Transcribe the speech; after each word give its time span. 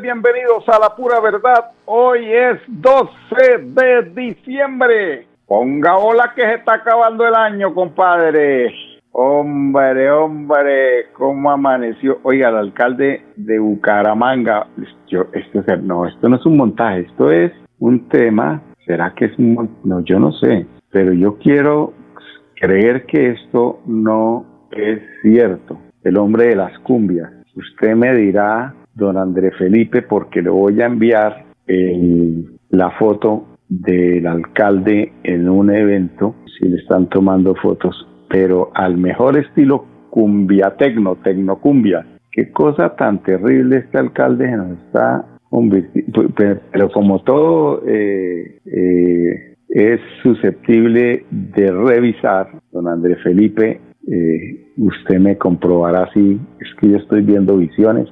Bienvenidos 0.00 0.68
a 0.68 0.78
la 0.78 0.94
pura 0.94 1.18
verdad. 1.20 1.72
Hoy 1.86 2.26
es 2.26 2.60
12 2.68 3.10
de 3.62 4.02
diciembre. 4.14 5.26
Ponga 5.46 5.96
hola 5.96 6.32
que 6.34 6.42
se 6.42 6.54
está 6.54 6.74
acabando 6.74 7.26
el 7.26 7.34
año, 7.34 7.74
compadre. 7.74 8.70
Hombre, 9.12 10.10
hombre, 10.10 11.10
cómo 11.14 11.50
amaneció. 11.50 12.18
Oiga, 12.22 12.50
el 12.50 12.56
alcalde 12.56 13.24
de 13.36 13.58
Bucaramanga, 13.58 14.66
yo, 15.08 15.26
esto, 15.32 15.64
no, 15.82 16.06
esto 16.06 16.28
no 16.28 16.36
es 16.36 16.44
un 16.44 16.56
montaje, 16.58 17.00
esto 17.00 17.30
es 17.30 17.52
un 17.78 18.08
tema. 18.08 18.60
¿Será 18.86 19.14
que 19.14 19.26
es 19.26 19.38
un 19.38 19.78
No, 19.84 20.00
yo 20.00 20.20
no 20.20 20.32
sé, 20.32 20.66
pero 20.90 21.14
yo 21.14 21.38
quiero 21.38 21.94
creer 22.60 23.06
que 23.06 23.30
esto 23.30 23.80
no 23.86 24.44
es 24.70 25.00
cierto. 25.22 25.78
El 26.04 26.18
hombre 26.18 26.48
de 26.48 26.56
las 26.56 26.78
cumbias. 26.80 27.30
Usted 27.56 27.96
me 27.96 28.14
dirá 28.14 28.74
don 28.94 29.16
André 29.16 29.50
Felipe 29.52 30.02
porque 30.02 30.42
le 30.42 30.50
voy 30.50 30.80
a 30.80 30.86
enviar 30.86 31.44
la 32.70 32.90
foto 32.98 33.46
del 33.68 34.26
alcalde 34.26 35.12
en 35.22 35.48
un 35.48 35.70
evento, 35.70 36.34
si 36.58 36.68
le 36.68 36.78
están 36.78 37.08
tomando 37.08 37.54
fotos, 37.54 38.06
pero 38.28 38.70
al 38.74 38.98
mejor 38.98 39.38
estilo 39.38 39.86
cumbia 40.10 40.76
tecno, 40.76 41.16
tecnocumbia. 41.16 42.04
Qué 42.32 42.50
cosa 42.50 42.96
tan 42.96 43.22
terrible 43.22 43.78
este 43.78 43.98
alcalde 43.98 44.50
nos 44.50 44.78
está 44.80 45.24
convirtiendo, 45.48 46.28
pero 46.36 46.90
como 46.90 47.20
todo 47.22 47.82
eh, 47.86 48.58
eh, 48.66 49.56
es 49.68 50.00
susceptible 50.22 51.24
de 51.30 51.70
revisar, 51.70 52.48
don 52.72 52.88
André 52.88 53.16
Felipe, 53.16 53.80
eh, 54.08 54.72
usted 54.78 55.18
me 55.18 55.36
comprobará 55.38 56.10
si 56.12 56.40
es 56.60 56.68
que 56.80 56.88
yo 56.90 56.96
estoy 56.96 57.22
viendo 57.22 57.56
visiones 57.56 58.08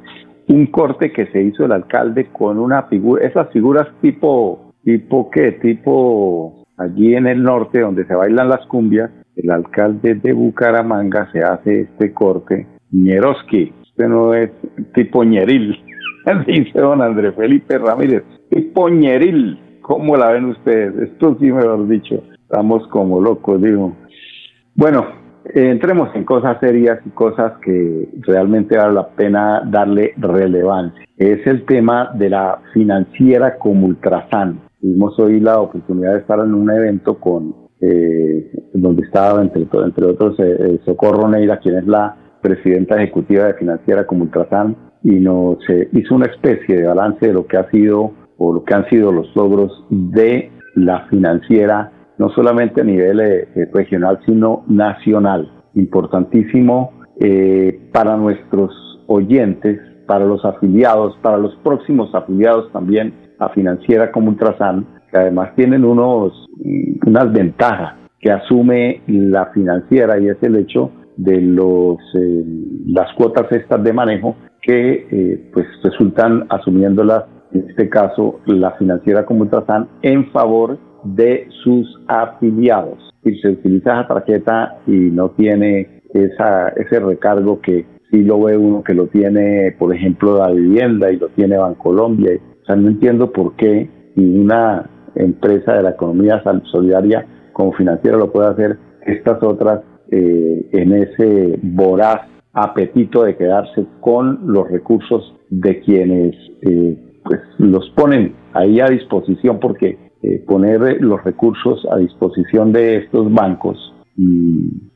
un 0.49 0.67
corte 0.67 1.13
que 1.13 1.27
se 1.27 1.43
hizo 1.43 1.65
el 1.65 1.73
alcalde 1.73 2.27
con 2.33 2.59
una 2.59 2.85
figura, 2.85 3.27
esas 3.27 3.51
figuras 3.53 3.87
tipo, 4.01 4.73
tipo 4.83 5.31
qué, 5.31 5.53
tipo 5.53 6.65
allí 6.79 7.15
en 7.15 7.27
el 7.27 7.43
norte 7.43 7.81
donde 7.81 8.07
se 8.07 8.15
bailan 8.15 8.49
las 8.49 8.67
cumbias, 8.67 9.11
el 9.37 9.51
alcalde 9.51 10.15
de 10.15 10.33
Bucaramanga 10.33 11.31
se 11.33 11.43
hace 11.43 11.83
este 11.83 12.13
corte, 12.13 12.67
Ñeroski, 12.91 13.73
este 13.87 14.09
no 14.09 14.35
es 14.35 14.51
tipo 14.95 15.23
Ñeril, 15.23 15.79
dice 16.47 16.79
don 16.79 17.03
Andrés 17.03 17.35
Felipe 17.37 17.79
Ramírez, 17.79 18.25
tipo 18.51 18.89
Ñeril, 18.89 19.59
¿cómo 19.83 20.17
la 20.17 20.33
ven 20.33 20.47
ustedes? 20.47 21.11
Esto 21.11 21.37
sí, 21.39 21.53
mejor 21.53 21.87
dicho, 21.89 22.23
estamos 22.43 22.87
como 22.89 23.21
locos, 23.21 23.61
digo. 23.61 23.95
Bueno, 24.75 25.07
entremos 25.55 26.15
en 26.15 26.25
cosas 26.25 26.59
serias 26.61 27.01
y 27.05 27.11
cosas 27.11 27.53
que 27.63 28.09
realmente 28.21 28.77
vale 28.77 28.95
la 28.95 29.09
pena 29.09 29.63
darle 29.67 30.15
relevancia. 30.17 31.05
Es 31.17 31.47
el 31.47 31.65
tema 31.65 32.11
de 32.15 32.31
la 32.31 32.61
financiera 32.73 33.59
como 33.59 33.87
Ultrasan. 33.87 34.61
Tuvimos 34.81 35.19
hoy 35.19 35.41
la 35.41 35.61
oportunidad 35.61 36.15
de 36.15 36.21
estar 36.21 36.39
en 36.41 36.55
un 36.55 36.71
evento 36.71 37.19
con 37.19 37.55
eh, 37.81 38.51
donde 38.75 39.03
estaba 39.03 39.41
entre, 39.43 39.63
entre 39.63 40.07
otros 40.07 40.37
eh, 40.39 40.81
Socorro 40.85 41.29
Neira, 41.29 41.59
quien 41.59 41.77
es 41.77 41.87
la 41.87 42.17
presidenta 42.41 42.97
ejecutiva 42.97 43.45
de 43.45 43.55
Financiera 43.55 44.07
como 44.07 44.25
Ultrasan, 44.25 44.77
y 45.03 45.21
nos 45.21 45.59
hizo 45.93 46.15
una 46.15 46.27
especie 46.27 46.77
de 46.77 46.87
balance 46.87 47.27
de 47.27 47.33
lo 47.33 47.47
que 47.47 47.57
ha 47.57 47.71
sido 47.71 48.13
o 48.37 48.53
lo 48.53 48.65
que 48.65 48.75
han 48.75 48.89
sido 48.89 49.13
los 49.13 49.35
logros 49.35 49.85
de 49.91 50.51
la 50.75 51.07
financiera 51.09 51.93
no 52.19 52.31
solamente 52.31 52.81
a 52.81 52.85
nivel 52.85 53.21
eh, 53.21 53.49
eh, 53.55 53.71
regional, 53.73 54.19
sino 54.27 54.65
nacional. 54.69 55.51
Importantísimo 55.75 56.93
eh, 57.21 57.89
para 57.93 58.17
nuestros 58.17 58.73
oyentes, 59.07 59.81
para 60.07 60.25
los 60.25 60.45
afiliados, 60.45 61.17
para 61.23 61.39
los 61.39 61.55
próximos 61.63 62.15
afiliados 62.15 62.71
también 62.73 63.15
a 63.39 63.49
Financiera 63.51 64.11
como 64.11 64.31
Ultrasan, 64.31 64.87
que 65.11 65.19
además 65.19 65.55
tienen 65.55 65.85
unos, 65.85 66.47
mm, 66.65 67.09
unas 67.09 67.33
ventajas 67.33 67.95
que 68.21 68.33
asume 68.33 69.03
la 69.07 69.47
financiera 69.53 70.19
y 70.19 70.29
es 70.29 70.43
el 70.43 70.57
hecho 70.57 70.91
de 71.17 71.41
los 71.41 71.99
las 72.87 73.13
cuotas 73.15 73.51
estas 73.51 73.83
de 73.83 73.93
manejo 73.93 74.37
que 74.61 75.49
pues 75.53 75.67
resultan 75.83 76.47
asumiéndolas 76.49 77.25
en 77.53 77.69
este 77.69 77.89
caso 77.89 78.41
la 78.47 78.73
financiera 78.73 79.25
como 79.25 79.43
Ultrasan 79.43 79.89
en 80.03 80.31
favor 80.31 80.79
de 81.15 81.49
sus 81.63 81.87
afiliados. 82.07 82.99
Si 83.23 83.39
se 83.41 83.51
utiliza 83.51 84.01
esa 84.01 84.09
tarjeta 84.09 84.79
y 84.87 84.93
no 84.93 85.31
tiene 85.31 86.03
ese 86.15 87.01
recargo 87.01 87.61
que 87.61 87.85
si 88.11 88.23
lo 88.23 88.43
ve 88.43 88.57
uno 88.57 88.83
que 88.83 88.95
lo 88.95 89.07
tiene, 89.09 89.75
por 89.79 89.95
ejemplo, 89.95 90.39
la 90.39 90.51
vivienda 90.51 91.11
y 91.13 91.17
lo 91.17 91.29
tiene 91.29 91.59
Bancolombia. 91.59 92.33
O 92.63 92.65
sea, 92.65 92.77
no 92.77 92.89
entiendo 92.89 93.33
por 93.33 93.55
qué 93.57 93.91
una 94.17 94.89
empresa 95.15 95.75
de 95.75 95.83
la 95.83 95.91
economía 95.91 96.43
solidaria 96.71 97.27
como 97.53 97.73
financiera 97.73 98.17
lo 98.17 98.33
puede 98.33 98.49
hacer, 98.49 98.79
estas 99.05 99.43
otras 99.43 99.81
eh, 100.11 100.69
en 100.73 100.93
ese 100.93 101.59
voraz 101.63 102.21
apetito 102.53 103.25
de 103.25 103.37
quedarse 103.37 103.85
con 104.01 104.41
los 104.53 104.71
recursos 104.71 105.35
de 105.51 105.81
quienes 105.81 106.37
eh, 106.63 106.97
pues 107.25 107.41
los 107.59 107.91
ponen 107.91 108.35
ahí 108.53 108.81
a 108.81 108.87
disposición 108.87 109.59
porque 109.61 110.08
eh, 110.23 110.43
poner 110.47 111.01
los 111.01 111.23
recursos 111.25 111.87
a 111.91 111.97
disposición 111.97 112.73
de 112.73 112.97
estos 112.99 113.33
bancos 113.33 113.95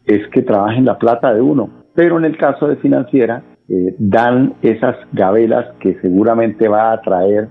es 0.05 0.27
que 0.33 0.43
trabajen 0.43 0.85
la 0.85 0.99
plata 0.99 1.33
de 1.33 1.41
uno. 1.41 1.85
Pero 1.95 2.19
en 2.19 2.25
el 2.25 2.37
caso 2.37 2.67
de 2.67 2.77
financiera, 2.77 3.45
eh, 3.69 3.95
dan 3.99 4.55
esas 4.63 4.97
gabelas 5.13 5.77
que 5.79 5.97
seguramente 6.01 6.67
va 6.67 6.93
a 6.93 7.01
traer 7.03 7.49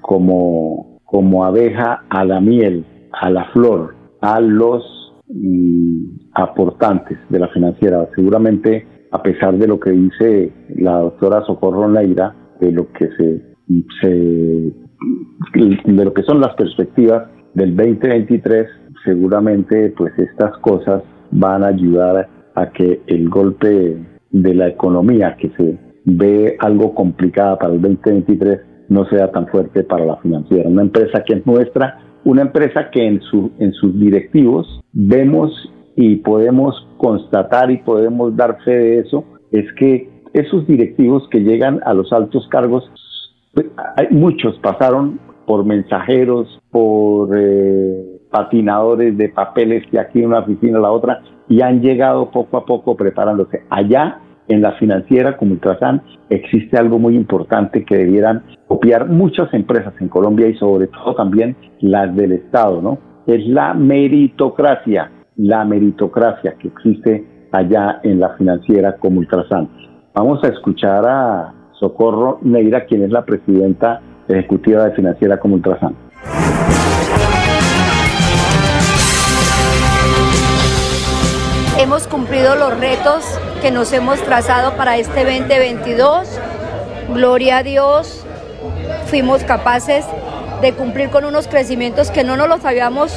como, 0.00 0.98
como 1.04 1.44
abeja 1.44 2.02
a 2.10 2.24
la 2.24 2.40
miel, 2.40 2.84
a 3.12 3.30
la 3.30 3.44
flor, 3.52 3.94
a 4.20 4.40
los 4.40 4.82
aportantes 6.34 7.18
de 7.28 7.38
la 7.38 7.48
financiera. 7.48 8.08
Seguramente, 8.16 8.86
a 9.12 9.22
pesar 9.22 9.56
de 9.56 9.68
lo 9.68 9.78
que 9.78 9.90
dice 9.90 10.52
la 10.74 10.98
doctora 10.98 11.44
Socorro 11.46 11.88
Neira, 11.88 12.34
de 12.60 12.72
lo 12.72 12.90
que 12.92 13.08
se 13.16 13.48
se, 14.00 14.72
de 15.66 16.04
lo 16.04 16.12
que 16.12 16.22
son 16.22 16.40
las 16.40 16.54
perspectivas 16.54 17.28
del 17.54 17.76
2023, 17.76 18.66
seguramente 19.04 19.92
pues 19.96 20.12
estas 20.18 20.56
cosas 20.58 21.02
van 21.30 21.64
a 21.64 21.68
ayudar 21.68 22.28
a 22.54 22.70
que 22.70 23.00
el 23.06 23.28
golpe 23.28 23.96
de 24.30 24.54
la 24.54 24.68
economía 24.68 25.36
que 25.36 25.50
se 25.56 25.78
ve 26.04 26.56
algo 26.60 26.94
complicada 26.94 27.58
para 27.58 27.74
el 27.74 27.82
2023 27.82 28.60
no 28.88 29.04
sea 29.06 29.30
tan 29.30 29.46
fuerte 29.48 29.82
para 29.84 30.04
la 30.04 30.16
financiera. 30.18 30.68
Una 30.68 30.82
empresa 30.82 31.22
que 31.24 31.34
es 31.34 31.46
nuestra, 31.46 31.98
una 32.24 32.42
empresa 32.42 32.90
que 32.90 33.06
en, 33.06 33.20
su, 33.22 33.50
en 33.58 33.72
sus 33.72 33.98
directivos 33.98 34.80
vemos 34.92 35.50
y 35.96 36.16
podemos 36.16 36.86
constatar 36.96 37.70
y 37.70 37.78
podemos 37.78 38.34
dar 38.36 38.58
fe 38.64 38.70
de 38.70 38.98
eso, 39.00 39.24
es 39.50 39.70
que 39.74 40.08
esos 40.32 40.66
directivos 40.66 41.28
que 41.30 41.40
llegan 41.40 41.80
a 41.84 41.92
los 41.94 42.12
altos 42.12 42.46
cargos, 42.48 42.84
pues, 43.52 43.66
hay 43.96 44.06
muchos 44.10 44.58
pasaron 44.60 45.18
por 45.48 45.64
mensajeros, 45.64 46.60
por 46.70 47.30
eh, 47.34 48.20
patinadores 48.30 49.16
de 49.16 49.30
papeles 49.30 49.82
de 49.90 49.98
aquí 49.98 50.22
una 50.22 50.40
oficina 50.40 50.76
a 50.76 50.82
la 50.82 50.92
otra 50.92 51.22
y 51.48 51.62
han 51.62 51.80
llegado 51.80 52.30
poco 52.30 52.58
a 52.58 52.66
poco 52.66 52.96
preparándose. 52.96 53.62
Allá 53.70 54.20
en 54.46 54.60
la 54.60 54.72
financiera 54.72 55.38
como 55.38 55.52
Ultrasan 55.52 56.02
existe 56.28 56.76
algo 56.76 56.98
muy 56.98 57.16
importante 57.16 57.86
que 57.86 57.96
debieran 57.96 58.44
copiar 58.66 59.08
muchas 59.08 59.52
empresas 59.54 59.94
en 60.00 60.08
Colombia 60.08 60.48
y 60.48 60.54
sobre 60.58 60.88
todo 60.88 61.14
también 61.14 61.56
las 61.80 62.14
del 62.14 62.32
Estado, 62.32 62.82
¿no? 62.82 62.98
Es 63.26 63.46
la 63.46 63.72
meritocracia, 63.72 65.10
la 65.36 65.64
meritocracia 65.64 66.56
que 66.58 66.68
existe 66.68 67.26
allá 67.52 68.00
en 68.02 68.20
la 68.20 68.36
financiera 68.36 68.96
como 68.96 69.20
Ultrasan. 69.20 69.70
Vamos 70.14 70.44
a 70.44 70.48
escuchar 70.48 71.06
a 71.06 71.54
Socorro 71.80 72.38
Neira, 72.42 72.84
quien 72.84 73.02
es 73.02 73.10
la 73.10 73.24
presidenta 73.24 74.02
ejecutiva 74.28 74.84
de 74.84 74.92
financiera 74.92 75.38
como 75.38 75.54
Ultrasan. 75.54 75.94
Hemos 81.78 82.08
cumplido 82.08 82.56
los 82.56 82.78
retos 82.78 83.24
que 83.62 83.70
nos 83.70 83.92
hemos 83.92 84.20
trazado 84.22 84.76
para 84.76 84.96
este 84.96 85.24
2022. 85.24 86.28
Gloria 87.14 87.58
a 87.58 87.62
Dios, 87.62 88.24
fuimos 89.06 89.44
capaces 89.44 90.04
de 90.60 90.72
cumplir 90.72 91.10
con 91.10 91.24
unos 91.24 91.46
crecimientos 91.46 92.10
que 92.10 92.24
no 92.24 92.36
nos 92.36 92.48
los 92.48 92.64
habíamos 92.64 93.12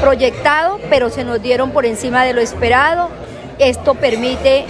proyectado, 0.00 0.80
pero 0.88 1.10
se 1.10 1.24
nos 1.24 1.42
dieron 1.42 1.72
por 1.72 1.84
encima 1.84 2.24
de 2.24 2.32
lo 2.32 2.40
esperado. 2.40 3.10
Esto 3.58 3.94
permite 3.94 4.64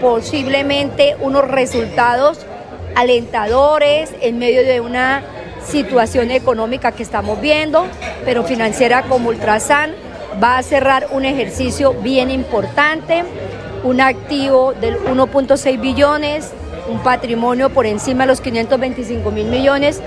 posiblemente 0.00 1.16
unos 1.20 1.46
resultados 1.46 2.46
alentadores 2.94 4.10
en 4.20 4.38
medio 4.38 4.62
de 4.62 4.80
una 4.80 5.22
situación 5.64 6.30
económica 6.30 6.92
que 6.92 7.02
estamos 7.02 7.40
viendo, 7.40 7.86
pero 8.24 8.44
financiera 8.44 9.02
como 9.02 9.28
Ultrasan 9.28 9.94
va 10.42 10.58
a 10.58 10.62
cerrar 10.62 11.08
un 11.10 11.24
ejercicio 11.24 11.94
bien 11.94 12.30
importante, 12.30 13.24
un 13.82 14.00
activo 14.00 14.72
del 14.74 14.98
1.6 15.04 15.80
billones, 15.80 16.52
un 16.88 17.00
patrimonio 17.00 17.70
por 17.70 17.86
encima 17.86 18.24
de 18.24 18.28
los 18.28 18.40
525 18.40 19.30
mil 19.30 19.46
millones 19.46 20.00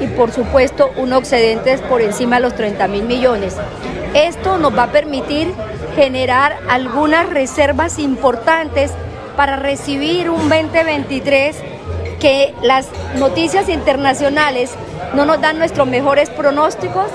y 0.00 0.06
por 0.06 0.30
supuesto 0.30 0.90
un 0.96 1.12
excedente 1.12 1.76
por 1.78 2.00
encima 2.00 2.36
de 2.36 2.42
los 2.42 2.54
30 2.54 2.88
mil 2.88 3.04
millones. 3.04 3.56
Esto 4.14 4.58
nos 4.58 4.76
va 4.76 4.84
a 4.84 4.92
permitir 4.92 5.52
generar 5.94 6.58
algunas 6.68 7.28
reservas 7.28 7.98
importantes 7.98 8.92
para 9.36 9.56
recibir 9.56 10.30
un 10.30 10.48
2023 10.48 11.56
que 12.18 12.54
las 12.62 12.88
noticias 13.16 13.68
internacionales 13.68 14.72
no 15.14 15.24
nos 15.24 15.40
dan 15.40 15.58
nuestros 15.58 15.86
mejores 15.86 16.30
pronósticos, 16.30 17.06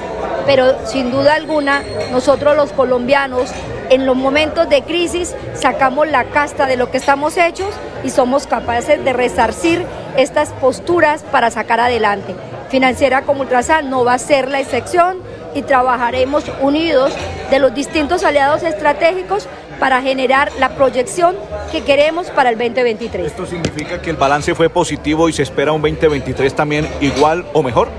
pero 0.45 0.85
sin 0.85 1.11
duda 1.11 1.35
alguna 1.35 1.83
nosotros 2.11 2.55
los 2.55 2.71
colombianos 2.71 3.49
en 3.89 4.05
los 4.05 4.15
momentos 4.15 4.69
de 4.69 4.81
crisis 4.81 5.35
sacamos 5.53 6.07
la 6.07 6.25
casta 6.25 6.65
de 6.65 6.77
lo 6.77 6.89
que 6.89 6.97
estamos 6.97 7.37
hechos 7.37 7.73
y 8.03 8.09
somos 8.09 8.47
capaces 8.47 9.03
de 9.03 9.13
resarcir 9.13 9.85
estas 10.17 10.49
posturas 10.49 11.23
para 11.23 11.51
sacar 11.51 11.79
adelante. 11.79 12.35
Financiera 12.69 13.21
como 13.21 13.41
Ultrasan 13.41 13.89
no 13.89 14.03
va 14.03 14.13
a 14.13 14.19
ser 14.19 14.49
la 14.49 14.59
excepción 14.59 15.17
y 15.53 15.61
trabajaremos 15.61 16.45
unidos 16.61 17.13
de 17.51 17.59
los 17.59 17.73
distintos 17.75 18.23
aliados 18.23 18.63
estratégicos 18.63 19.47
para 19.79 20.01
generar 20.01 20.51
la 20.59 20.69
proyección 20.75 21.35
que 21.71 21.81
queremos 21.81 22.29
para 22.29 22.49
el 22.49 22.57
2023. 22.57 23.27
¿Esto 23.27 23.45
significa 23.45 24.01
que 24.01 24.09
el 24.09 24.15
balance 24.15 24.53
fue 24.55 24.69
positivo 24.69 25.29
y 25.29 25.33
se 25.33 25.43
espera 25.43 25.71
un 25.71 25.81
2023 25.81 26.53
también 26.53 26.87
igual 27.01 27.45
o 27.53 27.63
mejor? 27.63 27.89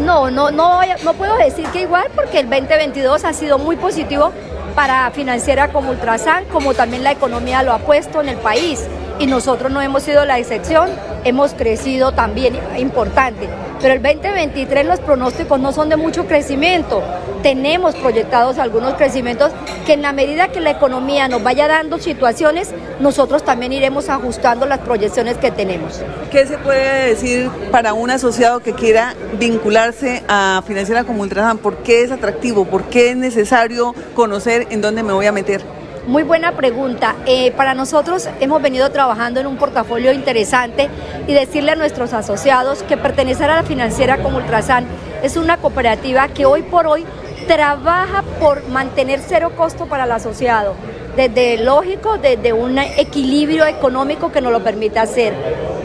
No, 0.00 0.30
no, 0.30 0.50
no, 0.50 0.80
no 1.02 1.14
puedo 1.14 1.36
decir 1.36 1.66
que 1.68 1.82
igual 1.82 2.08
porque 2.14 2.40
el 2.40 2.48
2022 2.48 3.24
ha 3.24 3.32
sido 3.32 3.58
muy 3.58 3.76
positivo 3.76 4.32
para 4.74 5.10
financiera 5.10 5.68
como 5.68 5.90
Ultrasan, 5.90 6.44
como 6.46 6.74
también 6.74 7.04
la 7.04 7.12
economía 7.12 7.62
lo 7.62 7.72
ha 7.72 7.78
puesto 7.78 8.20
en 8.20 8.28
el 8.28 8.36
país 8.36 8.86
y 9.18 9.26
nosotros 9.26 9.70
no 9.70 9.80
hemos 9.80 10.02
sido 10.02 10.24
la 10.24 10.38
excepción, 10.38 10.88
hemos 11.24 11.54
crecido 11.54 12.12
también 12.12 12.58
importante. 12.78 13.48
Pero 13.84 13.96
el 13.96 14.02
2023 14.02 14.86
los 14.86 14.98
pronósticos 15.00 15.60
no 15.60 15.70
son 15.70 15.90
de 15.90 15.98
mucho 15.98 16.26
crecimiento. 16.26 17.02
Tenemos 17.42 17.94
proyectados 17.94 18.56
algunos 18.56 18.94
crecimientos 18.94 19.52
que 19.84 19.92
en 19.92 20.00
la 20.00 20.14
medida 20.14 20.48
que 20.48 20.62
la 20.62 20.70
economía 20.70 21.28
nos 21.28 21.42
vaya 21.42 21.68
dando 21.68 21.98
situaciones, 21.98 22.70
nosotros 22.98 23.44
también 23.44 23.74
iremos 23.74 24.08
ajustando 24.08 24.64
las 24.64 24.78
proyecciones 24.78 25.36
que 25.36 25.50
tenemos. 25.50 26.00
¿Qué 26.30 26.46
se 26.46 26.56
puede 26.56 27.08
decir 27.10 27.50
para 27.70 27.92
un 27.92 28.08
asociado 28.08 28.60
que 28.60 28.72
quiera 28.72 29.14
vincularse 29.38 30.22
a 30.28 30.62
Financiera 30.66 31.04
como 31.04 31.20
Ultrasan? 31.20 31.58
¿Por 31.58 31.76
qué 31.82 32.04
es 32.04 32.10
atractivo? 32.10 32.64
¿Por 32.64 32.84
qué 32.84 33.10
es 33.10 33.18
necesario 33.18 33.94
conocer 34.14 34.66
en 34.70 34.80
dónde 34.80 35.02
me 35.02 35.12
voy 35.12 35.26
a 35.26 35.32
meter? 35.32 35.60
Muy 36.06 36.22
buena 36.22 36.52
pregunta. 36.52 37.16
Eh, 37.24 37.50
para 37.52 37.72
nosotros 37.72 38.28
hemos 38.38 38.60
venido 38.60 38.90
trabajando 38.90 39.40
en 39.40 39.46
un 39.46 39.56
portafolio 39.56 40.12
interesante 40.12 40.90
y 41.26 41.32
decirle 41.32 41.72
a 41.72 41.76
nuestros 41.76 42.12
asociados 42.12 42.82
que 42.82 42.98
pertenecer 42.98 43.50
a 43.50 43.56
la 43.56 43.62
financiera 43.62 44.18
como 44.18 44.36
Ultrasan 44.36 44.86
es 45.22 45.38
una 45.38 45.56
cooperativa 45.56 46.28
que 46.28 46.44
hoy 46.44 46.60
por 46.60 46.86
hoy 46.86 47.06
trabaja 47.46 48.22
por 48.38 48.68
mantener 48.68 49.20
cero 49.26 49.52
costo 49.56 49.86
para 49.86 50.04
el 50.04 50.12
asociado, 50.12 50.74
desde 51.16 51.56
lógico, 51.64 52.18
desde 52.18 52.52
un 52.52 52.78
equilibrio 52.78 53.64
económico 53.64 54.30
que 54.30 54.42
nos 54.42 54.52
lo 54.52 54.62
permite 54.62 54.98
hacer. 54.98 55.32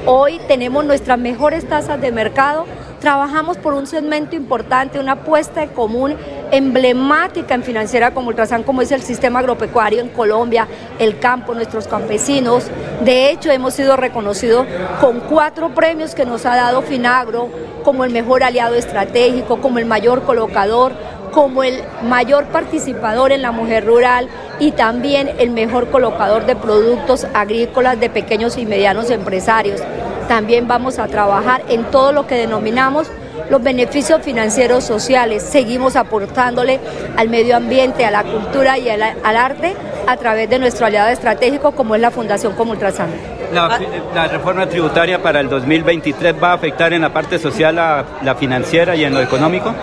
Hoy 0.06 0.42
tenemos 0.50 0.83
nuestras 0.83 1.18
mejores 1.18 1.66
tasas 1.66 2.02
de 2.02 2.11
mercado, 2.11 2.66
trabajamos 2.99 3.57
por 3.57 3.73
un 3.73 3.88
segmento 3.88 4.35
importante, 4.35 4.99
una 4.99 5.14
apuesta 5.14 5.64
en 5.64 5.69
común 5.69 6.18
emblemática 6.52 7.54
en 7.56 7.64
financiera 7.64 8.14
como 8.14 8.30
Ultrasan, 8.30 8.64
como 8.64 8.82
es 8.82 8.92
el 8.92 9.02
sistema 9.02 9.40
agropecuario 9.40 10.02
en 10.02 10.10
Colombia, 10.10 10.68
el 11.00 11.20
campo, 11.20 11.54
nuestros 11.54 11.88
campesinos. 11.88 12.66
De 13.04 13.32
hecho, 13.32 13.52
hemos 13.52 13.74
sido 13.74 13.96
reconocidos 13.96 14.66
con 15.00 15.20
cuatro 15.22 15.74
premios 15.74 16.16
que 16.16 16.26
nos 16.26 16.46
ha 16.46 16.56
dado 16.56 16.82
Finagro, 16.82 17.50
como 17.84 18.04
el 18.04 18.12
mejor 18.12 18.44
aliado 18.44 18.76
estratégico, 18.76 19.62
como 19.62 19.80
el 19.80 19.86
mayor 19.86 20.24
colocador, 20.24 20.94
como 21.32 21.64
el 21.64 21.82
mayor 22.04 22.46
participador 22.46 23.32
en 23.32 23.42
la 23.42 23.52
mujer 23.52 23.86
rural 23.86 24.28
y 24.60 24.72
también 24.72 25.32
el 25.38 25.52
mejor 25.52 25.90
colocador 25.90 26.46
de 26.46 26.56
productos 26.56 27.28
agrícolas 27.34 28.00
de 28.00 28.10
pequeños 28.10 28.58
y 28.58 28.66
medianos 28.66 29.10
empresarios. 29.10 29.82
También 30.28 30.68
vamos 30.68 31.00
a 31.00 31.08
trabajar 31.08 31.64
en 31.70 31.86
todo 31.86 32.12
lo 32.12 32.28
que 32.28 32.36
denominamos 32.36 33.08
los 33.50 33.62
beneficios 33.62 34.22
financieros 34.22 34.84
sociales. 34.84 35.44
Seguimos 35.44 35.96
aportándole 35.96 36.80
al 37.18 37.30
medio 37.30 37.56
ambiente, 37.56 38.06
a 38.06 38.12
la 38.12 38.24
cultura 38.24 38.78
y 38.78 38.90
al, 38.90 39.02
arte 39.24 39.76
a 40.08 40.18
través 40.18 40.50
de 40.50 40.60
nuestro 40.60 40.86
aliado 40.86 41.10
estratégico 41.10 41.72
como 41.72 41.96
es 41.96 42.02
la 42.02 42.12
Fundación 42.12 42.54
Comultrasan. 42.54 43.10
La, 43.54 43.80
la, 44.14 44.28
reforma 44.28 44.68
tributaria 44.68 45.22
para 45.22 45.40
el 45.40 45.50
2023 45.50 46.36
va 46.42 46.52
a 46.52 46.54
afectar 46.54 46.94
en 46.94 47.02
la 47.02 47.12
parte 47.12 47.40
social 47.40 47.76
la 47.76 48.36
financiera 48.36 48.96
y 48.96 49.04
en 49.04 49.14
lo 49.14 49.22
económico? 49.22 49.74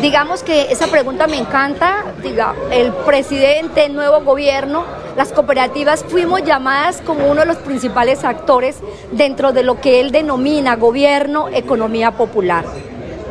Digamos 0.00 0.42
que 0.42 0.70
esa 0.70 0.88
pregunta 0.88 1.26
me 1.26 1.38
encanta. 1.38 2.04
Diga, 2.22 2.54
el 2.70 2.92
presidente, 2.92 3.88
nuevo 3.88 4.20
gobierno, 4.20 4.84
las 5.16 5.32
cooperativas 5.32 6.04
fuimos 6.04 6.44
llamadas 6.44 7.00
como 7.00 7.30
uno 7.30 7.40
de 7.40 7.46
los 7.46 7.56
principales 7.56 8.22
actores 8.22 8.76
dentro 9.12 9.52
de 9.52 9.62
lo 9.62 9.80
que 9.80 10.00
él 10.00 10.12
denomina 10.12 10.76
gobierno, 10.76 11.48
economía 11.48 12.10
popular. 12.10 12.64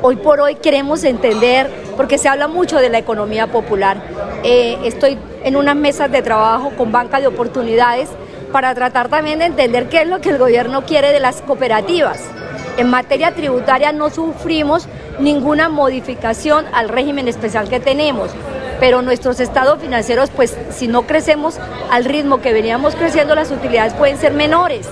Hoy 0.01 0.15
por 0.15 0.39
hoy 0.39 0.55
queremos 0.55 1.03
entender, 1.03 1.69
porque 1.95 2.17
se 2.17 2.29
habla 2.29 2.47
mucho 2.47 2.77
de 2.77 2.89
la 2.89 2.97
economía 2.97 3.47
popular. 3.47 3.97
Eh, 4.43 4.77
estoy 4.83 5.19
en 5.43 5.55
unas 5.55 5.75
mesas 5.75 6.11
de 6.11 6.23
trabajo 6.23 6.71
con 6.75 6.91
banca 6.91 7.19
de 7.19 7.27
oportunidades 7.27 8.09
para 8.51 8.73
tratar 8.73 9.09
también 9.09 9.39
de 9.39 9.45
entender 9.45 9.87
qué 9.87 10.01
es 10.01 10.07
lo 10.07 10.19
que 10.19 10.29
el 10.29 10.39
gobierno 10.39 10.83
quiere 10.83 11.11
de 11.11 11.19
las 11.19 11.41
cooperativas. 11.41 12.19
En 12.77 12.89
materia 12.89 13.33
tributaria 13.33 13.93
no 13.93 14.09
sufrimos 14.09 14.87
ninguna 15.19 15.69
modificación 15.69 16.65
al 16.73 16.89
régimen 16.89 17.29
especial 17.29 17.69
que 17.69 17.79
tenemos, 17.79 18.31
pero 18.81 19.01
nuestros 19.01 19.39
estados 19.39 19.79
financieros, 19.79 20.29
pues 20.29 20.57
si 20.71 20.89
no 20.89 21.03
crecemos 21.03 21.57
al 21.89 22.03
ritmo 22.03 22.41
que 22.41 22.51
veníamos 22.51 22.95
creciendo, 22.95 23.33
las 23.33 23.51
utilidades 23.51 23.93
pueden 23.93 24.17
ser 24.17 24.33
menores. 24.33 24.87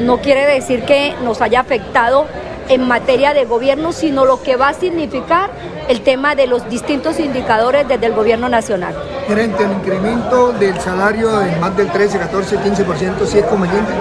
No 0.00 0.18
quiere 0.18 0.46
decir 0.46 0.84
que 0.84 1.14
nos 1.24 1.40
haya 1.40 1.60
afectado 1.60 2.26
en 2.68 2.86
materia 2.86 3.32
de 3.32 3.46
gobierno, 3.46 3.92
sino 3.92 4.26
lo 4.26 4.42
que 4.42 4.56
va 4.56 4.68
a 4.68 4.74
significar 4.74 5.50
el 5.88 6.02
tema 6.02 6.34
de 6.34 6.46
los 6.46 6.68
distintos 6.68 7.20
indicadores 7.20 7.86
desde 7.88 8.06
el 8.06 8.12
gobierno 8.12 8.48
nacional. 8.48 8.94
Gerente, 9.26 9.64
el 9.64 9.72
incremento 9.72 10.52
del 10.52 10.78
salario 10.80 11.40
en 11.42 11.58
más 11.60 11.76
del 11.76 11.90
13, 11.90 12.18
14, 12.18 12.58
15%, 12.58 13.26
¿sí 13.26 13.38
es 13.38 13.44
conveniente? 13.44 13.92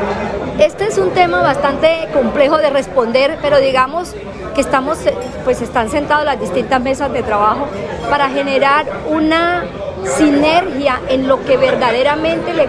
Este 0.60 0.86
es 0.86 1.00
un 1.00 1.10
tema 1.12 1.42
bastante 1.42 2.08
complejo 2.14 2.58
de 2.60 2.70
responder, 2.70 3.38
pero 3.42 3.60
digamos 3.60 4.14
que 4.54 4.62
estamos, 4.62 5.00
pues 5.44 5.62
están 5.62 5.90
sentados 5.90 6.26
las 6.26 6.40
distintas 6.40 6.80
mesas 6.80 7.12
de 7.12 7.24
trabajo 7.24 7.68
para 8.10 8.30
generar 8.30 8.86
una 9.10 9.66
sinergia 10.06 11.02
en 11.10 11.28
lo 11.28 11.44
que 11.44 11.58
verdaderamente 11.58 12.54
le, 12.54 12.68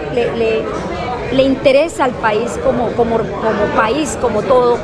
le, 1.31 1.43
interesa 1.43 2.05
al 2.05 2.11
país 2.11 2.59
como, 2.63 2.91
como, 2.93 3.17
como 3.17 3.65
país, 3.75 4.17
como 4.19 4.41
todo, 4.41 4.79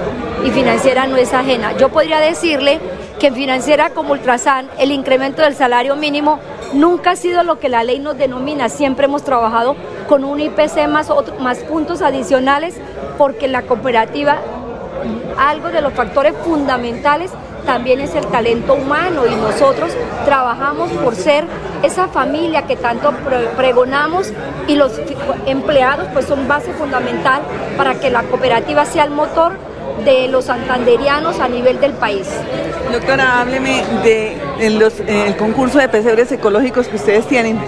y 0.45 0.51
financiera 0.51 1.07
no 1.07 1.17
es 1.17 1.33
ajena. 1.33 1.75
Yo 1.77 1.89
podría 1.89 2.19
decirle 2.19 2.79
que 3.19 3.27
en 3.27 3.35
financiera 3.35 3.89
como 3.91 4.13
Ultrasan 4.13 4.69
el 4.77 4.91
incremento 4.91 5.41
del 5.41 5.55
salario 5.55 5.95
mínimo 5.95 6.39
nunca 6.73 7.11
ha 7.11 7.15
sido 7.15 7.43
lo 7.43 7.59
que 7.59 7.69
la 7.69 7.83
ley 7.83 7.99
nos 7.99 8.17
denomina, 8.17 8.69
siempre 8.69 9.05
hemos 9.05 9.23
trabajado 9.23 9.75
con 10.11 10.25
un 10.25 10.41
IPC 10.41 10.89
más, 10.89 11.07
más 11.39 11.59
puntos 11.59 12.01
adicionales 12.01 12.75
porque 13.17 13.47
la 13.47 13.61
cooperativa, 13.61 14.39
algo 15.37 15.69
de 15.69 15.81
los 15.81 15.93
factores 15.93 16.33
fundamentales 16.43 17.31
también 17.65 18.01
es 18.01 18.13
el 18.15 18.25
talento 18.25 18.73
humano 18.73 19.21
y 19.25 19.33
nosotros 19.35 19.93
trabajamos 20.25 20.91
por 20.91 21.15
ser 21.15 21.45
esa 21.81 22.09
familia 22.09 22.63
que 22.63 22.75
tanto 22.75 23.13
pregonamos 23.55 24.33
y 24.67 24.75
los 24.75 24.99
empleados 25.45 26.09
pues 26.11 26.25
son 26.25 26.45
base 26.45 26.73
fundamental 26.73 27.41
para 27.77 27.95
que 27.95 28.09
la 28.09 28.23
cooperativa 28.23 28.83
sea 28.83 29.05
el 29.05 29.11
motor 29.11 29.53
de 30.03 30.27
los 30.27 30.43
santanderianos 30.43 31.39
a 31.39 31.47
nivel 31.47 31.79
del 31.79 31.93
país. 31.93 32.27
Doctora, 32.91 33.39
hábleme 33.39 33.81
del 34.03 34.77
de 34.77 35.35
concurso 35.39 35.79
de 35.79 35.87
pesebres 35.87 36.29
ecológicos 36.33 36.89
que 36.89 36.97
ustedes 36.97 37.25
tienen. 37.27 37.61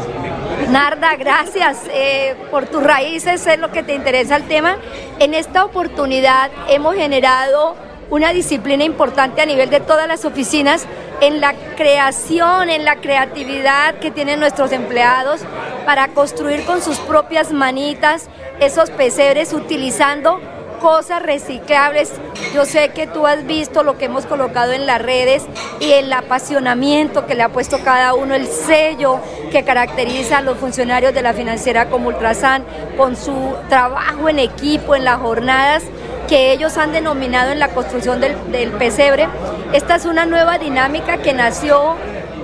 Narda, 0.73 1.15
gracias 1.17 1.83
eh, 1.93 2.35
por 2.49 2.65
tus 2.65 2.81
raíces, 2.81 3.45
es 3.45 3.59
lo 3.59 3.71
que 3.71 3.83
te 3.83 3.93
interesa 3.93 4.37
el 4.37 4.47
tema. 4.47 4.77
En 5.19 5.35
esta 5.35 5.65
oportunidad 5.65 6.49
hemos 6.67 6.95
generado 6.95 7.75
una 8.09 8.33
disciplina 8.33 8.83
importante 8.83 9.43
a 9.43 9.45
nivel 9.45 9.69
de 9.69 9.81
todas 9.81 10.07
las 10.07 10.25
oficinas 10.25 10.87
en 11.21 11.41
la 11.41 11.53
creación, 11.77 12.71
en 12.71 12.85
la 12.85 12.95
creatividad 12.95 13.99
que 13.99 14.09
tienen 14.09 14.39
nuestros 14.39 14.71
empleados 14.71 15.41
para 15.85 16.07
construir 16.07 16.65
con 16.65 16.81
sus 16.81 16.97
propias 16.97 17.51
manitas 17.51 18.27
esos 18.59 18.89
pesebres 18.89 19.53
utilizando 19.53 20.41
cosas 20.83 21.23
reciclables. 21.23 22.11
Yo 22.53 22.65
sé 22.65 22.89
que 22.89 23.07
tú 23.07 23.25
has 23.25 23.47
visto 23.47 23.83
lo 23.83 23.97
que 23.97 24.05
hemos 24.05 24.25
colocado 24.25 24.73
en 24.73 24.85
las 24.85 25.01
redes 25.01 25.41
y 25.79 25.93
el 25.93 26.11
apasionamiento 26.11 27.25
que 27.25 27.35
le 27.35 27.43
ha 27.43 27.49
puesto 27.49 27.79
cada 27.85 28.13
uno, 28.13 28.35
el 28.35 28.47
sello 28.47 29.21
que 29.49 29.63
caracteriza 29.63 30.39
a 30.39 30.41
los 30.41 30.57
funcionarios 30.57 31.13
de 31.13 31.21
la 31.21 31.33
financiera 31.33 31.89
como 31.89 32.09
Ultrasan, 32.09 32.65
con 32.97 33.15
su 33.15 33.55
trabajo 33.69 34.27
en 34.27 34.39
equipo, 34.39 34.93
en 34.93 35.05
las 35.05 35.21
jornadas 35.21 35.83
que 36.27 36.51
ellos 36.51 36.77
han 36.77 36.91
denominado 36.91 37.53
en 37.53 37.59
la 37.59 37.69
construcción 37.69 38.19
del, 38.19 38.35
del 38.51 38.71
pesebre. 38.71 39.29
Esta 39.71 39.95
es 39.95 40.05
una 40.05 40.25
nueva 40.25 40.57
dinámica 40.57 41.17
que 41.17 41.31
nació 41.31 41.95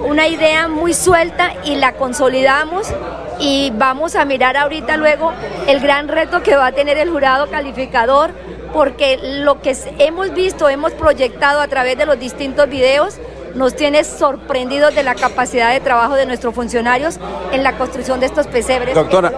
una 0.05 0.29
idea 0.29 0.69
muy 0.69 0.93
suelta 0.93 1.51
y 1.65 1.75
la 1.75 1.91
consolidamos 1.91 2.87
y 3.39 3.71
vamos 3.75 4.15
a 4.15 4.25
mirar 4.25 4.57
ahorita 4.57 4.97
luego 4.97 5.31
el 5.67 5.79
gran 5.79 6.07
reto 6.07 6.43
que 6.43 6.55
va 6.55 6.67
a 6.67 6.71
tener 6.71 6.97
el 6.97 7.09
jurado 7.09 7.49
calificador 7.49 8.31
porque 8.73 9.17
lo 9.17 9.61
que 9.61 9.75
hemos 9.97 10.33
visto, 10.33 10.69
hemos 10.69 10.91
proyectado 10.93 11.61
a 11.61 11.67
través 11.67 11.97
de 11.97 12.05
los 12.05 12.19
distintos 12.19 12.69
videos, 12.69 13.17
nos 13.55 13.75
tiene 13.75 14.03
sorprendidos 14.03 14.93
de 14.93 15.03
la 15.03 15.15
capacidad 15.15 15.71
de 15.71 15.79
trabajo 15.79 16.15
de 16.15 16.25
nuestros 16.25 16.53
funcionarios 16.53 17.19
en 17.51 17.63
la 17.63 17.77
construcción 17.77 18.19
de 18.19 18.27
estos 18.27 18.47
pesebres. 18.47 18.93
Doctora, 18.93 19.31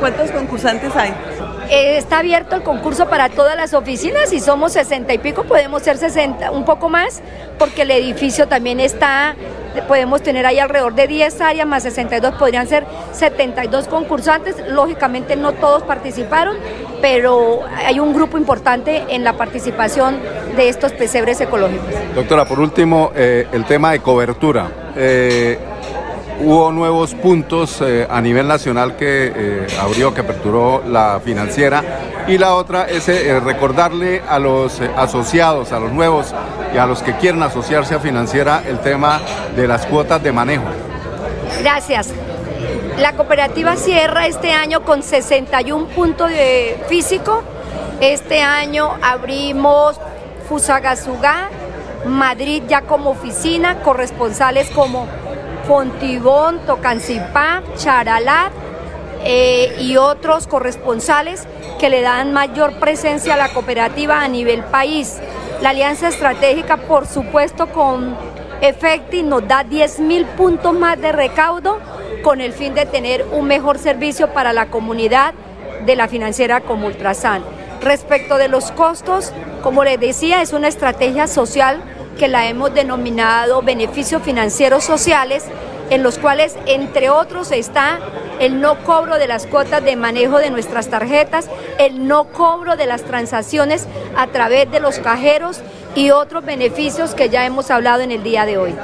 ¿cuántos 0.00 0.30
concursantes 0.30 0.94
hay? 0.96 1.14
Eh, 1.70 1.96
está 1.96 2.18
abierto 2.18 2.54
el 2.54 2.62
concurso 2.62 3.08
para 3.08 3.30
todas 3.30 3.56
las 3.56 3.72
oficinas 3.72 4.32
y 4.32 4.40
somos 4.40 4.72
60 4.72 5.14
y 5.14 5.18
pico, 5.18 5.44
podemos 5.44 5.82
ser 5.82 5.96
60, 5.96 6.50
un 6.50 6.66
poco 6.66 6.90
más, 6.90 7.22
porque 7.58 7.82
el 7.82 7.90
edificio 7.92 8.46
también 8.46 8.80
está 8.80 9.34
podemos 9.88 10.22
tener 10.22 10.46
ahí 10.46 10.58
alrededor 10.58 10.94
de 10.94 11.06
10 11.06 11.40
áreas, 11.40 11.66
más 11.66 11.82
62 11.82 12.34
podrían 12.34 12.66
ser 12.66 12.84
72 13.12 13.88
concursantes. 13.88 14.56
Lógicamente 14.68 15.36
no 15.36 15.52
todos 15.52 15.82
participaron, 15.82 16.56
pero 17.00 17.60
hay 17.84 17.98
un 18.00 18.12
grupo 18.12 18.38
importante 18.38 19.04
en 19.08 19.24
la 19.24 19.34
participación 19.34 20.18
de 20.56 20.68
estos 20.68 20.92
pesebres 20.92 21.40
ecológicos. 21.40 21.94
Doctora, 22.14 22.44
por 22.44 22.60
último, 22.60 23.10
eh, 23.14 23.46
el 23.52 23.64
tema 23.64 23.92
de 23.92 24.00
cobertura. 24.00 24.68
Eh, 24.96 25.58
hubo 26.44 26.72
nuevos 26.72 27.14
puntos 27.14 27.80
eh, 27.80 28.06
a 28.08 28.20
nivel 28.20 28.48
nacional 28.48 28.96
que 28.96 29.32
eh, 29.34 29.66
abrió, 29.80 30.12
que 30.12 30.20
aperturó 30.20 30.82
la 30.86 31.20
financiera. 31.24 31.82
Y 32.26 32.38
la 32.38 32.54
otra 32.54 32.84
es 32.84 33.08
eh, 33.08 33.40
recordarle 33.40 34.22
a 34.28 34.38
los 34.38 34.80
asociados, 34.96 35.72
a 35.72 35.80
los 35.80 35.92
nuevos 35.92 36.34
y 36.74 36.78
a 36.78 36.86
los 36.86 37.02
que 37.02 37.16
quieren 37.16 37.42
asociarse 37.42 37.94
a 37.94 38.00
financiera 38.00 38.62
el 38.66 38.80
tema 38.80 39.20
de 39.56 39.68
las 39.68 39.86
cuotas 39.86 40.22
de 40.22 40.32
manejo. 40.32 40.64
Gracias. 41.60 42.10
La 42.98 43.14
cooperativa 43.14 43.76
cierra 43.76 44.26
este 44.26 44.52
año 44.52 44.84
con 44.84 45.02
61 45.02 45.86
puntos 45.88 46.30
de 46.30 46.78
físico. 46.88 47.42
Este 48.00 48.40
año 48.40 48.90
abrimos 49.00 49.96
Fusagasugá, 50.48 51.48
Madrid 52.06 52.62
ya 52.68 52.82
como 52.82 53.10
oficina, 53.10 53.80
corresponsales 53.82 54.70
como 54.70 55.06
Fontibón, 55.66 56.60
Tocancipá, 56.66 57.62
Charalat 57.76 58.52
eh, 59.24 59.76
y 59.80 59.96
otros 59.96 60.46
corresponsales 60.46 61.46
que 61.78 61.88
le 61.88 62.00
dan 62.00 62.32
mayor 62.32 62.74
presencia 62.80 63.34
a 63.34 63.36
la 63.36 63.52
cooperativa 63.52 64.22
a 64.22 64.28
nivel 64.28 64.62
país. 64.64 65.18
La 65.60 65.70
alianza 65.70 66.08
estratégica, 66.08 66.76
por 66.76 67.06
supuesto, 67.06 67.68
con 67.68 68.16
Efecti 68.60 69.22
nos 69.22 69.46
da 69.46 69.64
10 69.64 70.00
mil 70.00 70.24
puntos 70.24 70.74
más 70.74 71.00
de 71.00 71.12
recaudo 71.12 71.78
con 72.22 72.40
el 72.40 72.52
fin 72.52 72.74
de 72.74 72.86
tener 72.86 73.26
un 73.32 73.46
mejor 73.46 73.78
servicio 73.78 74.32
para 74.32 74.52
la 74.52 74.66
comunidad 74.66 75.34
de 75.84 75.96
la 75.96 76.08
financiera 76.08 76.60
como 76.60 76.86
Ultrasan. 76.86 77.42
Respecto 77.80 78.38
de 78.38 78.48
los 78.48 78.70
costos, 78.70 79.32
como 79.62 79.82
les 79.82 79.98
decía, 79.98 80.42
es 80.42 80.52
una 80.52 80.68
estrategia 80.68 81.26
social 81.26 81.82
que 82.18 82.28
la 82.28 82.48
hemos 82.48 82.74
denominado 82.74 83.62
beneficios 83.62 84.22
financieros 84.22 84.84
sociales, 84.84 85.48
en 85.90 86.02
los 86.02 86.18
cuales, 86.18 86.58
entre 86.66 87.10
otros, 87.10 87.52
está 87.52 87.98
el 88.40 88.60
no 88.60 88.76
cobro 88.84 89.18
de 89.18 89.28
las 89.28 89.46
cuotas 89.46 89.84
de 89.84 89.96
manejo 89.96 90.38
de 90.38 90.50
nuestras 90.50 90.88
tarjetas, 90.88 91.50
el 91.78 92.06
no 92.06 92.24
cobro 92.24 92.76
de 92.76 92.86
las 92.86 93.02
transacciones 93.02 93.88
a 94.16 94.26
través 94.28 94.70
de 94.70 94.80
los 94.80 94.98
cajeros 94.98 95.62
y 95.94 96.10
otros 96.10 96.44
beneficios 96.44 97.14
que 97.14 97.28
ya 97.28 97.44
hemos 97.46 97.70
hablado 97.70 98.02
en 98.02 98.10
el 98.10 98.22
día 98.22 98.46
de 98.46 98.58
hoy. 98.58 98.74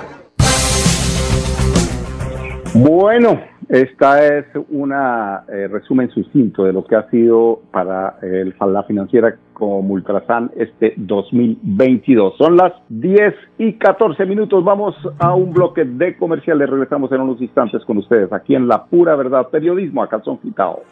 Bueno, 2.75 3.41
esta 3.69 4.25
es 4.25 4.47
una 4.71 5.45
eh, 5.49 5.69
resumen 5.69 6.11
sucinto 6.11 6.65
de 6.65 6.73
lo 6.73 6.85
que 6.85 6.97
ha 6.97 7.09
sido 7.11 7.61
para 7.71 8.19
el, 8.23 8.55
la 8.61 8.83
financiera 8.85 9.37
como 9.59 9.93
Ultrasan 9.93 10.51
este 10.57 10.95
2022. 10.97 12.37
Son 12.39 12.57
las 12.57 12.73
10 12.89 13.35
y 13.59 13.75
14 13.75 14.25
minutos. 14.27 14.65
Vamos 14.65 14.95
a 15.19 15.35
un 15.35 15.53
bloque 15.53 15.85
de 15.85 16.17
comerciales. 16.17 16.71
Regresamos 16.71 17.11
en 17.13 17.21
unos 17.21 17.41
instantes 17.41 17.85
con 17.85 17.99
ustedes 17.99 18.33
aquí 18.33 18.55
en 18.55 18.69
La 18.69 18.85
Pura 18.85 19.17
Verdad 19.17 19.49
Periodismo 19.49 20.03
a 20.03 20.09
calzón 20.09 20.39
quitado. 20.39 20.83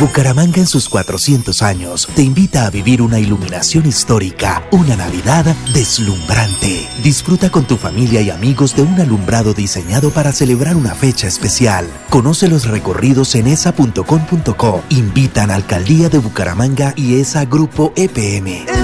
Bucaramanga 0.00 0.58
en 0.58 0.66
sus 0.66 0.88
400 0.88 1.62
años 1.62 2.06
te 2.14 2.22
invita 2.22 2.66
a 2.66 2.70
vivir 2.70 3.00
una 3.00 3.18
iluminación 3.18 3.86
histórica, 3.86 4.62
una 4.72 4.96
Navidad 4.96 5.44
deslumbrante. 5.72 6.88
Disfruta 7.02 7.50
con 7.50 7.64
tu 7.64 7.76
familia 7.76 8.20
y 8.20 8.30
amigos 8.30 8.76
de 8.76 8.82
un 8.82 9.00
alumbrado 9.00 9.54
diseñado 9.54 10.10
para 10.10 10.32
celebrar 10.32 10.76
una 10.76 10.94
fecha 10.94 11.26
especial. 11.26 11.86
Conoce 12.10 12.48
los 12.48 12.68
recorridos 12.68 13.34
en 13.34 13.46
esa.com.co. 13.46 14.82
Invitan 14.90 15.50
a 15.50 15.54
Alcaldía 15.54 16.08
de 16.08 16.18
Bucaramanga 16.18 16.92
y 16.96 17.20
ESA 17.20 17.44
Grupo 17.44 17.92
EP 17.96 18.16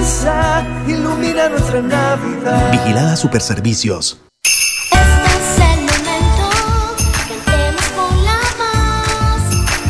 esa 0.03 0.63
ilumina 0.87 1.49
nuestra 1.49 1.81
Navidad. 1.81 2.71
Vigilada 2.71 3.15
Superservicios. 3.15 3.32
Este 3.33 5.25
es 5.25 5.57
el 5.57 5.81
momento 5.81 6.45
que 7.27 7.35
cantemos 7.45 7.87
con 7.95 8.23
la 8.23 8.39
más. 8.59 9.41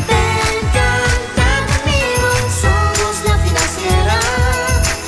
Ven, 0.08 0.60
canta 0.72 1.48
conmigo, 1.68 2.28
somos 2.62 3.14
la 3.26 3.36
financiera. 3.44 4.18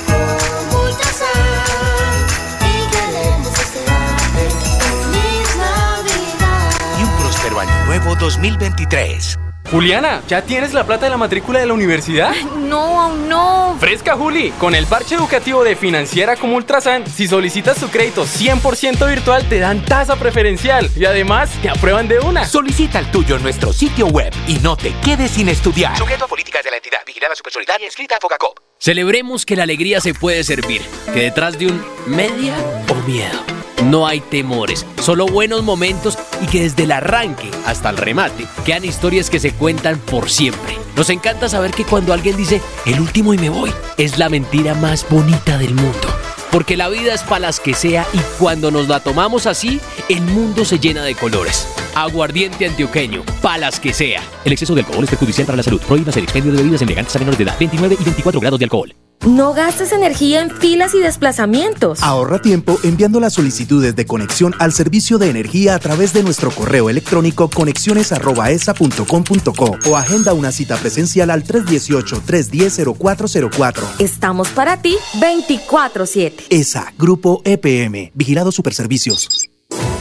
Con 0.06 0.80
Ultrasan 0.80 2.26
y 2.60 2.86
queremos 2.90 3.54
esperarte. 3.58 4.44
Feliz 4.80 5.50
Navidad. 5.56 7.00
Y 7.00 7.04
un 7.04 7.10
próspero 7.18 7.58
año 7.60 7.86
nuevo 7.86 8.14
2023. 8.16 9.45
Juliana, 9.70 10.22
¿ya 10.28 10.42
tienes 10.42 10.72
la 10.72 10.84
plata 10.86 11.06
de 11.06 11.10
la 11.10 11.16
matrícula 11.16 11.58
de 11.58 11.66
la 11.66 11.74
universidad? 11.74 12.34
No, 12.56 13.00
aún 13.00 13.28
no 13.28 13.76
Fresca 13.80 14.16
Juli, 14.16 14.50
con 14.52 14.74
el 14.74 14.86
parche 14.86 15.16
educativo 15.16 15.64
de 15.64 15.76
Financiera 15.76 16.36
como 16.36 16.56
Ultrasan, 16.56 17.06
si 17.06 17.28
solicitas 17.28 17.78
tu 17.78 17.88
crédito 17.88 18.24
100% 18.24 19.06
virtual 19.08 19.48
te 19.48 19.58
dan 19.58 19.84
tasa 19.84 20.16
preferencial 20.16 20.90
y 20.96 21.04
además 21.04 21.50
te 21.60 21.68
aprueban 21.68 22.08
de 22.08 22.20
una. 22.20 22.44
Solicita 22.44 22.98
el 22.98 23.10
tuyo 23.10 23.36
en 23.36 23.42
nuestro 23.42 23.72
sitio 23.72 24.06
web 24.06 24.32
y 24.46 24.54
no 24.60 24.76
te 24.76 24.94
quedes 25.04 25.32
sin 25.32 25.48
estudiar. 25.48 25.96
Sujeto 25.96 26.24
a 26.24 26.28
políticas 26.28 26.64
de 26.64 26.70
la 26.70 26.76
entidad, 26.76 27.00
vigilada 27.06 27.34
supersolidaria, 27.34 27.88
escrita 27.88 28.16
a 28.16 28.18
Focacop. 28.20 28.58
Celebremos 28.78 29.44
que 29.44 29.56
la 29.56 29.64
alegría 29.64 30.00
se 30.00 30.14
puede 30.14 30.44
servir, 30.44 30.82
que 31.12 31.22
detrás 31.22 31.58
de 31.58 31.66
un 31.66 31.84
media 32.06 32.54
o 32.88 32.94
miedo 33.06 33.56
no 33.84 34.06
hay 34.06 34.20
temores, 34.20 34.86
solo 35.00 35.26
buenos 35.26 35.62
momentos 35.62 36.18
y 36.42 36.46
que 36.46 36.62
desde 36.62 36.84
el 36.84 36.92
arranque 36.92 37.50
hasta 37.66 37.90
el 37.90 37.96
remate 37.96 38.46
quedan 38.64 38.84
historias 38.84 39.30
que 39.30 39.40
se 39.40 39.52
cuentan 39.52 39.98
por 39.98 40.30
siempre. 40.30 40.76
Nos 40.96 41.10
encanta 41.10 41.48
saber 41.48 41.72
que 41.72 41.84
cuando 41.84 42.12
alguien 42.12 42.36
dice 42.36 42.60
el 42.86 43.00
último 43.00 43.34
y 43.34 43.38
me 43.38 43.50
voy, 43.50 43.70
es 43.98 44.18
la 44.18 44.28
mentira 44.28 44.74
más 44.74 45.06
bonita 45.08 45.58
del 45.58 45.74
mundo. 45.74 46.08
Porque 46.50 46.76
la 46.76 46.88
vida 46.88 47.12
es 47.12 47.22
para 47.22 47.40
las 47.40 47.60
que 47.60 47.74
sea 47.74 48.06
y 48.14 48.18
cuando 48.38 48.70
nos 48.70 48.88
la 48.88 49.00
tomamos 49.00 49.46
así, 49.46 49.80
el 50.08 50.22
mundo 50.22 50.64
se 50.64 50.78
llena 50.78 51.02
de 51.04 51.14
colores. 51.14 51.68
Aguardiente 51.94 52.66
antioqueño, 52.66 53.24
palas 53.42 53.78
que 53.78 53.92
sea. 53.92 54.22
El 54.44 54.52
exceso 54.52 54.74
de 54.74 54.80
alcohol 54.80 55.04
es 55.04 55.10
perjudicial 55.10 55.46
para 55.46 55.56
la 55.56 55.62
salud. 55.62 55.80
Prohíbas 55.82 56.16
el 56.16 56.24
expendio 56.24 56.52
de 56.52 56.58
bebidas 56.58 56.82
elegantes 56.82 57.14
a 57.14 57.18
menores 57.18 57.38
de 57.38 57.44
edad. 57.44 57.56
29 57.58 57.96
y 58.00 58.04
24 58.04 58.40
grados 58.40 58.58
de 58.58 58.64
alcohol. 58.64 58.94
No 59.24 59.54
gastes 59.54 59.92
energía 59.92 60.42
en 60.42 60.50
filas 60.50 60.94
y 60.94 60.98
desplazamientos. 61.00 62.02
Ahorra 62.02 62.40
tiempo 62.40 62.78
enviando 62.82 63.20
las 63.20 63.34
solicitudes 63.34 63.94
de 63.96 64.06
conexión 64.06 64.54
al 64.58 64.72
servicio 64.72 65.18
de 65.18 65.28
energía 65.30 65.74
a 65.74 65.78
través 65.78 66.12
de 66.12 66.22
nuestro 66.22 66.50
correo 66.50 66.90
electrónico 66.90 67.48
conexiones@esa.com.co 67.50 69.78
o 69.88 69.96
agenda 69.96 70.32
una 70.32 70.52
cita 70.52 70.76
presencial 70.76 71.30
al 71.30 71.42
318-310-0404. 71.44 73.82
Estamos 73.98 74.48
para 74.48 74.80
ti 74.82 74.96
24/7. 75.20 76.44
ESA, 76.50 76.92
Grupo 76.98 77.42
EPM, 77.44 78.10
Vigilado 78.14 78.52
Superservicios. 78.52 79.28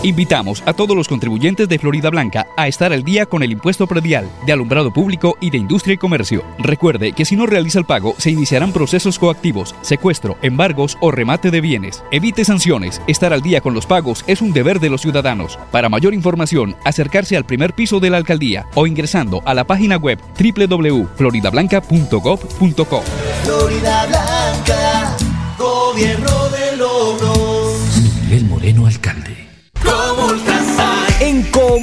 Invitamos 0.05 0.63
a 0.67 0.73
todos 0.73 0.95
los 0.95 1.07
contribuyentes 1.07 1.67
de 1.67 1.79
Florida 1.79 2.11
Blanca 2.11 2.45
a 2.57 2.67
estar 2.67 2.93
al 2.93 3.03
día 3.03 3.25
con 3.25 3.41
el 3.41 3.51
impuesto 3.51 3.87
predial, 3.87 4.29
de 4.45 4.53
alumbrado 4.53 4.93
público 4.93 5.35
y 5.41 5.49
de 5.49 5.57
industria 5.57 5.95
y 5.95 5.97
comercio. 5.97 6.43
Recuerde 6.59 7.13
que 7.13 7.25
si 7.25 7.35
no 7.35 7.47
realiza 7.47 7.79
el 7.79 7.85
pago, 7.85 8.13
se 8.19 8.29
iniciarán 8.29 8.71
procesos 8.71 9.17
coactivos, 9.17 9.73
secuestro, 9.81 10.37
embargos 10.43 10.95
o 11.01 11.09
remate 11.09 11.49
de 11.49 11.59
bienes. 11.59 12.03
Evite 12.11 12.45
sanciones. 12.45 13.01
Estar 13.07 13.33
al 13.33 13.41
día 13.41 13.61
con 13.61 13.73
los 13.73 13.87
pagos 13.87 14.23
es 14.27 14.43
un 14.43 14.53
deber 14.53 14.79
de 14.79 14.91
los 14.91 15.01
ciudadanos. 15.01 15.57
Para 15.71 15.89
mayor 15.89 16.13
información, 16.13 16.75
acercarse 16.83 17.35
al 17.35 17.47
primer 17.47 17.73
piso 17.73 17.99
de 17.99 18.11
la 18.11 18.17
alcaldía 18.17 18.67
o 18.75 18.85
ingresando 18.85 19.41
a 19.43 19.55
la 19.55 19.63
página 19.63 19.97
web 19.97 20.19
www.floridablanca.gov.co. 20.39 23.03
Florida 23.43 24.05
Blanca, 24.05 25.17
gobierno 25.57 26.44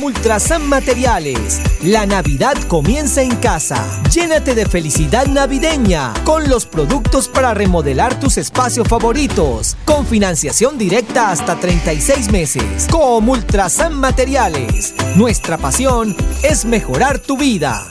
En 0.03 0.07
Comultrasan 0.07 0.69
Materiales, 0.69 1.61
la 1.85 2.07
Navidad 2.07 2.57
comienza 2.67 3.23
en 3.23 3.37
casa. 3.37 4.03
Llénate 4.13 4.57
de 4.57 4.67
felicidad 4.67 5.29
navideña 5.29 6.13
con 6.25 6.51
los 6.51 6.67
productos 6.67 7.29
para 7.29 7.55
remodelar 7.55 8.19
tus 8.19 8.37
espacios 8.37 8.89
favoritos, 8.89 9.77
con 9.85 10.05
financiación 10.05 10.77
directa 10.77 11.31
hasta 11.31 11.61
36 11.61 12.33
meses. 12.33 12.89
Comultrasan 12.91 13.95
Materiales, 13.95 14.93
nuestra 15.15 15.57
pasión 15.57 16.17
es 16.43 16.65
mejorar 16.65 17.21
tu 17.21 17.39
vida. 17.39 17.87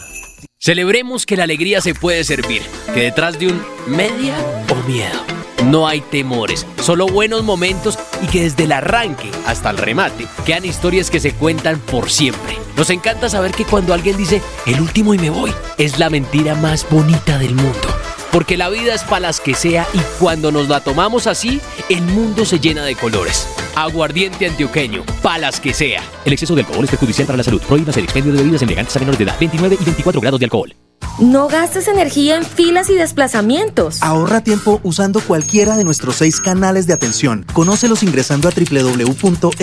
Celebremos 0.57 1.25
que 1.25 1.37
la 1.37 1.45
alegría 1.45 1.79
se 1.79 1.95
puede 1.95 2.25
servir, 2.25 2.61
que 2.93 3.03
detrás 3.03 3.39
de 3.39 3.47
un 3.47 3.61
media 3.87 4.35
o 4.69 4.75
miedo 4.85 5.40
no 5.65 5.87
hay 5.87 6.01
temores, 6.01 6.65
solo 6.81 7.05
buenos 7.07 7.43
momentos 7.43 7.97
y 8.21 8.27
que 8.27 8.43
desde 8.43 8.63
el 8.63 8.71
arranque 8.71 9.29
hasta 9.45 9.69
el 9.69 9.77
remate 9.77 10.27
quedan 10.45 10.65
historias 10.65 11.09
que 11.09 11.19
se 11.19 11.33
cuentan 11.33 11.79
por 11.79 12.09
siempre. 12.09 12.57
Nos 12.75 12.89
encanta 12.89 13.29
saber 13.29 13.51
que 13.51 13.65
cuando 13.65 13.93
alguien 13.93 14.17
dice 14.17 14.41
el 14.65 14.81
último 14.81 15.13
y 15.13 15.19
me 15.19 15.29
voy, 15.29 15.53
es 15.77 15.99
la 15.99 16.09
mentira 16.09 16.55
más 16.55 16.87
bonita 16.89 17.37
del 17.37 17.55
mundo. 17.55 17.87
Porque 18.31 18.57
la 18.57 18.69
vida 18.69 18.93
es 18.93 19.03
para 19.03 19.21
las 19.21 19.41
que 19.41 19.53
sea 19.53 19.85
y 19.93 19.99
cuando 20.19 20.51
nos 20.51 20.69
la 20.69 20.79
tomamos 20.81 21.27
así, 21.27 21.59
el 21.89 22.01
mundo 22.01 22.45
se 22.45 22.59
llena 22.59 22.83
de 22.83 22.95
colores. 22.95 23.47
Aguardiente 23.75 24.47
antioqueño, 24.47 25.03
palas 25.21 25.59
que 25.59 25.73
sea. 25.73 26.01
El 26.23 26.33
exceso 26.33 26.55
de 26.55 26.61
alcohol 26.61 26.85
es 26.85 26.91
perjudicial 26.91 27.27
para 27.27 27.37
la 27.37 27.43
salud. 27.43 27.61
Prohíbas 27.61 27.97
el 27.97 28.05
expendio 28.05 28.31
de 28.31 28.39
bebidas 28.39 28.61
elegantes 28.61 28.95
a 28.95 28.99
menores 28.99 29.19
de 29.19 29.25
edad. 29.25 29.35
29 29.37 29.77
y 29.79 29.83
24 29.83 30.21
grados 30.21 30.39
de 30.39 30.45
alcohol. 30.45 30.73
No 31.19 31.47
gastes 31.47 31.87
energía 31.87 32.35
en 32.37 32.43
filas 32.43 32.89
y 32.89 32.95
desplazamientos. 32.95 34.01
Ahorra 34.01 34.41
tiempo 34.41 34.79
usando 34.83 35.21
cualquiera 35.21 35.77
de 35.77 35.83
nuestros 35.83 36.15
seis 36.15 36.41
canales 36.41 36.87
de 36.87 36.93
atención. 36.93 37.45
Conócelos 37.53 38.01
ingresando 38.03 38.47
a 38.47 38.51
www.esa.com.co. 38.51 39.57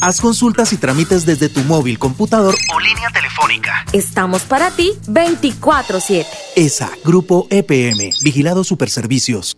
Haz 0.00 0.20
consultas 0.20 0.72
y 0.72 0.76
trámites 0.76 1.26
desde 1.26 1.48
tu 1.48 1.60
móvil, 1.64 1.98
computador 1.98 2.54
o 2.74 2.80
línea 2.80 3.10
telefónica. 3.10 3.84
Estamos 3.92 4.42
para 4.42 4.70
ti 4.70 4.92
24/7. 5.08 6.26
ESA, 6.56 6.90
Grupo 7.04 7.46
EPM, 7.50 8.12
Vigilado 8.22 8.62
Superservicios. 8.64 9.56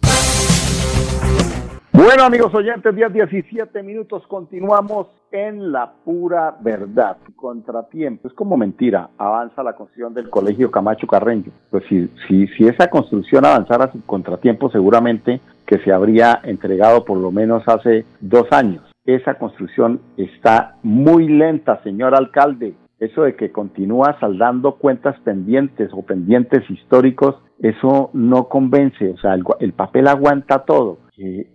Bueno, 1.96 2.24
amigos 2.24 2.52
oyentes, 2.52 2.92
10, 2.92 3.12
17 3.12 3.80
minutos, 3.85 4.26
continuamos 4.26 5.07
en 5.30 5.70
la 5.70 5.92
pura 6.04 6.57
verdad. 6.61 7.18
Contratiempo, 7.37 8.26
es 8.26 8.35
como 8.35 8.57
mentira, 8.57 9.11
avanza 9.16 9.62
la 9.62 9.74
construcción 9.74 10.12
del 10.12 10.28
colegio 10.28 10.72
Camacho 10.72 11.07
Carreño. 11.07 11.52
Pues 11.70 11.85
si, 11.88 12.11
si, 12.26 12.48
si 12.48 12.66
esa 12.66 12.90
construcción 12.90 13.44
avanzara 13.44 13.92
sin 13.92 14.00
contratiempo, 14.00 14.70
seguramente 14.70 15.40
que 15.68 15.78
se 15.85 15.92
habría 15.92 16.40
entregado 16.42 17.04
por 17.04 17.16
lo 17.16 17.30
menos 17.30 17.62
hace 17.68 18.04
dos 18.18 18.48
años. 18.50 18.83
Esa 19.07 19.35
construcción 19.35 20.00
está 20.16 20.74
muy 20.83 21.28
lenta, 21.28 21.80
señor 21.85 22.16
alcalde. 22.16 22.74
Eso 22.98 23.22
de 23.22 23.37
que 23.37 23.52
continúa 23.52 24.18
saldando 24.18 24.78
cuentas 24.78 25.14
pendientes 25.20 25.90
o 25.92 26.02
pendientes 26.02 26.68
históricos, 26.68 27.37
eso 27.61 28.11
no 28.14 28.48
convence. 28.48 29.11
O 29.11 29.18
sea, 29.18 29.35
el, 29.35 29.44
el 29.61 29.74
papel 29.74 30.09
aguanta 30.09 30.64
todo. 30.64 30.98
Eh, 31.16 31.46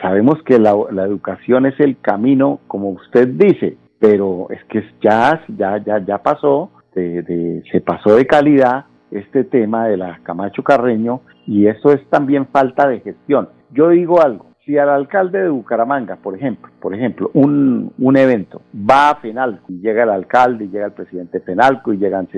sabemos 0.00 0.42
que 0.44 0.58
la, 0.58 0.70
educación 1.04 1.66
es 1.66 1.78
el 1.80 1.98
camino, 2.00 2.60
como 2.66 2.90
usted 2.90 3.28
dice, 3.28 3.76
pero 3.98 4.48
es 4.50 4.62
que 4.64 4.82
ya, 5.00 5.42
ya, 5.56 5.78
ya, 5.84 5.98
ya 6.04 6.18
pasó, 6.18 6.70
de, 6.94 7.22
de, 7.22 7.62
se 7.70 7.80
pasó 7.80 8.16
de 8.16 8.26
calidad 8.26 8.86
este 9.10 9.44
tema 9.44 9.86
de 9.86 9.96
la 9.96 10.18
Camacho 10.22 10.62
Carreño 10.62 11.20
y 11.46 11.66
eso 11.66 11.92
es 11.92 12.04
también 12.08 12.46
falta 12.46 12.88
de 12.88 13.00
gestión. 13.00 13.48
Yo 13.70 13.90
digo 13.90 14.20
algo, 14.20 14.48
si 14.64 14.76
al 14.76 14.90
alcalde 14.90 15.42
de 15.42 15.48
Bucaramanga, 15.48 16.16
por 16.16 16.36
ejemplo, 16.36 16.70
por 16.80 16.94
ejemplo, 16.94 17.30
un, 17.32 17.92
un 17.98 18.16
evento 18.16 18.60
va 18.74 19.10
a 19.10 19.20
Penalco 19.20 19.64
y 19.72 19.80
llega 19.80 20.02
el 20.02 20.10
alcalde 20.10 20.64
y 20.64 20.68
llega 20.68 20.86
el 20.86 20.92
presidente 20.92 21.40
Penalco 21.40 21.92
y 21.92 21.98
llegan, 21.98 22.28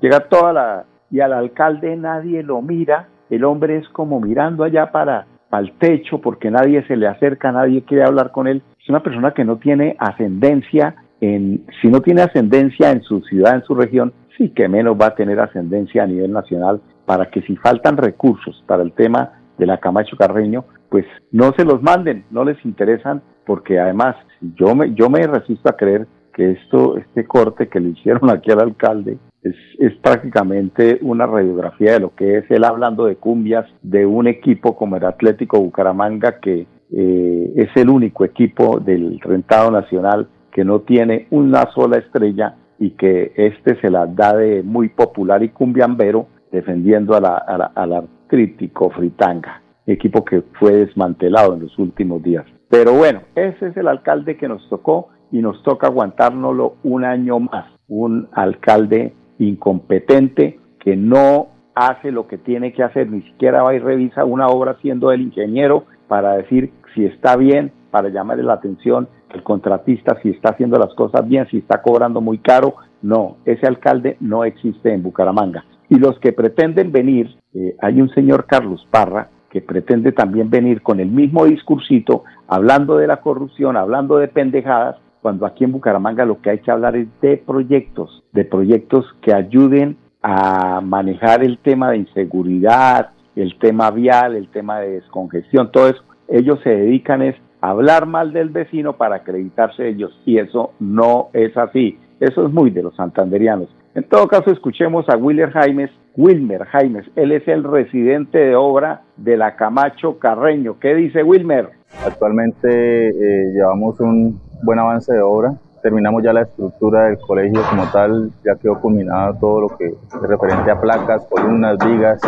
llega 0.00 0.20
toda 0.28 0.52
la, 0.52 0.84
y 1.10 1.20
al 1.20 1.32
alcalde 1.32 1.96
nadie 1.96 2.42
lo 2.42 2.60
mira, 2.60 3.08
el 3.30 3.44
hombre 3.44 3.78
es 3.78 3.88
como 3.88 4.20
mirando 4.20 4.64
allá 4.64 4.90
para 4.92 5.26
al 5.50 5.72
techo 5.78 6.20
porque 6.20 6.50
nadie 6.50 6.86
se 6.86 6.96
le 6.96 7.06
acerca, 7.06 7.52
nadie 7.52 7.82
quiere 7.82 8.04
hablar 8.04 8.32
con 8.32 8.46
él. 8.46 8.62
Es 8.80 8.88
una 8.88 9.02
persona 9.02 9.32
que 9.32 9.44
no 9.44 9.56
tiene 9.56 9.96
ascendencia 9.98 10.96
en, 11.20 11.64
si 11.82 11.88
no 11.88 12.00
tiene 12.00 12.22
ascendencia 12.22 12.90
en 12.90 13.02
su 13.02 13.20
ciudad, 13.22 13.54
en 13.54 13.64
su 13.64 13.74
región, 13.74 14.12
sí 14.36 14.50
que 14.50 14.68
menos 14.68 14.96
va 15.00 15.06
a 15.06 15.14
tener 15.14 15.40
ascendencia 15.40 16.04
a 16.04 16.06
nivel 16.06 16.32
nacional 16.32 16.80
para 17.06 17.30
que 17.30 17.42
si 17.42 17.56
faltan 17.56 17.96
recursos 17.96 18.62
para 18.66 18.82
el 18.82 18.92
tema 18.92 19.32
de 19.58 19.66
la 19.66 19.78
Camacho 19.78 20.16
Carreño, 20.16 20.64
pues 20.88 21.04
no 21.32 21.52
se 21.56 21.64
los 21.64 21.82
manden, 21.82 22.24
no 22.30 22.44
les 22.44 22.64
interesan, 22.64 23.22
porque 23.44 23.80
además 23.80 24.14
yo 24.56 24.74
me, 24.74 24.94
yo 24.94 25.10
me 25.10 25.26
resisto 25.26 25.68
a 25.68 25.76
creer 25.76 26.06
que 26.32 26.52
esto, 26.52 26.96
este 26.96 27.26
corte 27.26 27.68
que 27.68 27.80
le 27.80 27.90
hicieron 27.90 28.30
aquí 28.30 28.52
al 28.52 28.60
alcalde, 28.60 29.18
es, 29.42 29.54
es, 29.78 29.94
prácticamente 29.98 30.98
una 31.02 31.26
radiografía 31.26 31.92
de 31.92 32.00
lo 32.00 32.14
que 32.14 32.38
es 32.38 32.50
él 32.50 32.64
hablando 32.64 33.06
de 33.06 33.16
cumbias 33.16 33.66
de 33.82 34.04
un 34.04 34.26
equipo 34.26 34.76
como 34.76 34.96
el 34.96 35.04
Atlético 35.04 35.60
Bucaramanga 35.60 36.40
que 36.40 36.66
eh, 36.90 37.52
es 37.56 37.68
el 37.76 37.88
único 37.90 38.24
equipo 38.24 38.80
del 38.80 39.20
rentado 39.20 39.70
nacional 39.70 40.28
que 40.50 40.64
no 40.64 40.80
tiene 40.80 41.26
una 41.30 41.70
sola 41.72 41.98
estrella 41.98 42.56
y 42.78 42.90
que 42.90 43.32
este 43.36 43.80
se 43.80 43.90
la 43.90 44.06
da 44.06 44.36
de 44.36 44.62
muy 44.62 44.88
popular 44.88 45.42
y 45.42 45.50
cumbiambero 45.50 46.26
defendiendo 46.50 47.14
a 47.14 47.20
la, 47.20 47.36
a 47.36 47.58
la, 47.58 47.72
al 47.74 47.92
artrítico 47.92 48.90
Fritanga, 48.90 49.62
equipo 49.86 50.24
que 50.24 50.42
fue 50.58 50.72
desmantelado 50.72 51.54
en 51.54 51.60
los 51.60 51.78
últimos 51.78 52.22
días. 52.22 52.44
Pero 52.68 52.92
bueno, 52.94 53.22
ese 53.34 53.68
es 53.68 53.76
el 53.76 53.88
alcalde 53.88 54.36
que 54.36 54.48
nos 54.48 54.66
tocó 54.68 55.08
y 55.30 55.40
nos 55.40 55.62
toca 55.62 55.86
aguantárnoslo 55.86 56.76
un 56.82 57.04
año 57.04 57.40
más. 57.40 57.66
Un 57.88 58.28
alcalde 58.32 59.14
incompetente 59.38 60.58
que 60.78 60.96
no 60.96 61.48
hace 61.74 62.10
lo 62.10 62.26
que 62.26 62.38
tiene 62.38 62.72
que 62.72 62.82
hacer, 62.82 63.08
ni 63.10 63.22
siquiera 63.22 63.62
va 63.62 63.74
y 63.74 63.78
revisa 63.78 64.24
una 64.24 64.48
obra 64.48 64.76
siendo 64.82 65.12
el 65.12 65.22
ingeniero 65.22 65.84
para 66.08 66.36
decir 66.36 66.72
si 66.94 67.04
está 67.04 67.36
bien, 67.36 67.72
para 67.90 68.08
llamarle 68.08 68.42
la 68.42 68.54
atención 68.54 69.08
al 69.30 69.42
contratista, 69.42 70.18
si 70.22 70.30
está 70.30 70.50
haciendo 70.50 70.78
las 70.78 70.94
cosas 70.94 71.28
bien, 71.28 71.46
si 71.50 71.58
está 71.58 71.82
cobrando 71.82 72.20
muy 72.20 72.38
caro. 72.38 72.74
No, 73.02 73.36
ese 73.44 73.66
alcalde 73.66 74.16
no 74.20 74.44
existe 74.44 74.92
en 74.92 75.02
Bucaramanga. 75.02 75.64
Y 75.88 75.96
los 75.96 76.18
que 76.18 76.32
pretenden 76.32 76.90
venir, 76.90 77.36
eh, 77.54 77.76
hay 77.80 78.00
un 78.00 78.10
señor 78.10 78.46
Carlos 78.46 78.86
Parra 78.90 79.30
que 79.50 79.62
pretende 79.62 80.12
también 80.12 80.50
venir 80.50 80.82
con 80.82 81.00
el 81.00 81.08
mismo 81.08 81.46
discursito, 81.46 82.24
hablando 82.48 82.96
de 82.96 83.06
la 83.06 83.20
corrupción, 83.20 83.76
hablando 83.76 84.18
de 84.18 84.28
pendejadas, 84.28 84.96
cuando 85.28 85.44
aquí 85.44 85.64
en 85.64 85.72
Bucaramanga 85.72 86.24
lo 86.24 86.40
que 86.40 86.48
hay 86.48 86.60
que 86.60 86.70
hablar 86.70 86.96
es 86.96 87.06
de 87.20 87.36
proyectos, 87.36 88.24
de 88.32 88.46
proyectos 88.46 89.04
que 89.20 89.34
ayuden 89.34 89.98
a 90.22 90.80
manejar 90.80 91.44
el 91.44 91.58
tema 91.58 91.90
de 91.90 91.98
inseguridad, 91.98 93.10
el 93.36 93.58
tema 93.58 93.90
vial, 93.90 94.36
el 94.36 94.48
tema 94.48 94.80
de 94.80 94.92
descongestión, 94.92 95.70
todo 95.70 95.90
eso. 95.90 96.02
Ellos 96.28 96.58
se 96.64 96.70
dedican 96.70 97.20
es 97.20 97.36
a 97.60 97.68
hablar 97.68 98.06
mal 98.06 98.32
del 98.32 98.48
vecino 98.48 98.94
para 98.94 99.16
acreditarse 99.16 99.86
ellos 99.86 100.18
y 100.24 100.38
eso 100.38 100.72
no 100.80 101.28
es 101.34 101.54
así. 101.58 101.98
Eso 102.20 102.46
es 102.46 102.50
muy 102.50 102.70
de 102.70 102.84
los 102.84 102.96
santanderianos. 102.96 103.68
En 103.94 104.04
todo 104.04 104.28
caso, 104.28 104.50
escuchemos 104.50 105.06
a 105.10 105.18
Wilmer 105.18 105.50
Jaimes. 105.50 105.90
Wilmer 106.16 106.64
Jaimes, 106.64 107.04
él 107.16 107.32
es 107.32 107.46
el 107.46 107.64
residente 107.64 108.38
de 108.38 108.56
obra 108.56 109.02
de 109.18 109.36
la 109.36 109.56
Camacho 109.56 110.18
Carreño. 110.18 110.78
¿Qué 110.80 110.94
dice 110.94 111.22
Wilmer? 111.22 111.68
Actualmente 112.06 113.08
eh, 113.08 113.52
llevamos 113.52 114.00
un 114.00 114.40
buen 114.62 114.78
avance 114.78 115.12
de 115.12 115.20
obra. 115.20 115.54
Terminamos 115.82 116.22
ya 116.22 116.32
la 116.32 116.42
estructura 116.42 117.04
del 117.04 117.18
colegio 117.18 117.60
como 117.70 117.84
tal, 117.90 118.30
ya 118.44 118.56
quedó 118.56 118.80
culminado 118.80 119.34
todo 119.34 119.60
lo 119.60 119.68
que 119.76 119.86
es 119.86 120.22
referente 120.22 120.70
a 120.70 120.80
placas, 120.80 121.24
columnas, 121.26 121.78
vigas, 121.78 122.20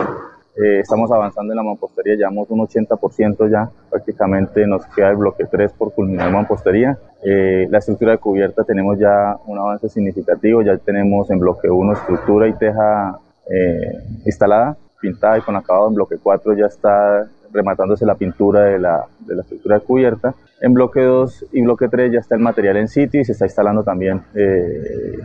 eh, 0.57 0.81
estamos 0.81 1.11
avanzando 1.13 1.53
en 1.53 1.57
la 1.57 1.63
mampostería, 1.63 2.17
llevamos 2.17 2.51
un 2.51 2.61
80% 2.61 3.51
ya, 3.51 3.71
prácticamente 3.89 4.67
nos 4.67 4.85
queda 4.87 5.11
el 5.11 5.17
bloque 5.17 5.47
3 5.47 5.73
por 5.73 5.95
culminar 5.95 6.31
mampostería. 6.31 6.99
Eh, 7.25 7.67
la 7.71 7.79
estructura 7.79 8.13
de 8.13 8.19
cubierta 8.19 8.65
tenemos 8.65 8.99
ya 8.99 9.37
un 9.47 9.59
avance 9.59 9.89
significativo, 9.89 10.63
ya 10.63 10.77
tenemos 10.77 11.31
en 11.31 11.39
bloque 11.39 11.71
1 11.71 11.93
estructura 11.93 12.49
y 12.49 12.53
teja 12.55 13.19
eh, 13.49 14.03
instalada, 14.27 14.77
pintada 15.01 15.39
y 15.39 15.43
con 15.43 15.57
acabado 15.57 15.89
en 15.89 15.95
bloque 15.95 16.19
4 16.23 16.55
ya 16.55 16.67
está 16.67 17.27
rematándose 17.53 18.05
la 18.05 18.17
pintura 18.17 18.65
de 18.65 18.79
la, 18.79 19.07
de 19.21 19.37
la 19.37 19.43
estructura 19.43 19.79
de 19.79 19.85
cubierta. 19.85 20.35
En 20.63 20.75
bloque 20.75 21.01
2 21.01 21.47
y 21.53 21.63
bloque 21.63 21.89
3 21.89 22.13
ya 22.13 22.19
está 22.19 22.35
el 22.35 22.43
material 22.43 22.77
en 22.77 22.89
sitio 22.89 23.21
y 23.21 23.25
se 23.25 23.33
está 23.33 23.47
instalando 23.47 23.83
también 23.83 24.21
eh, 24.35 25.17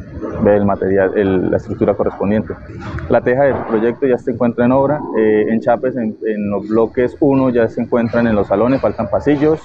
el 0.45 0.65
material, 0.65 1.51
la 1.51 1.57
estructura 1.57 1.93
correspondiente. 1.93 2.53
La 3.09 3.19
teja 3.19 3.43
del 3.43 3.57
proyecto 3.67 4.07
ya 4.07 4.17
se 4.17 4.31
encuentra 4.31 4.63
en 4.63 4.71
obra. 4.71 5.01
Eh, 5.17 5.47
en 5.49 5.59
Chapes, 5.59 5.97
en, 5.97 6.15
los 6.49 6.69
bloques 6.69 7.17
1 7.19 7.49
ya 7.49 7.67
se 7.67 7.81
encuentran 7.81 8.27
en 8.27 8.35
los 8.35 8.47
salones, 8.47 8.79
faltan 8.79 9.09
pasillos. 9.09 9.59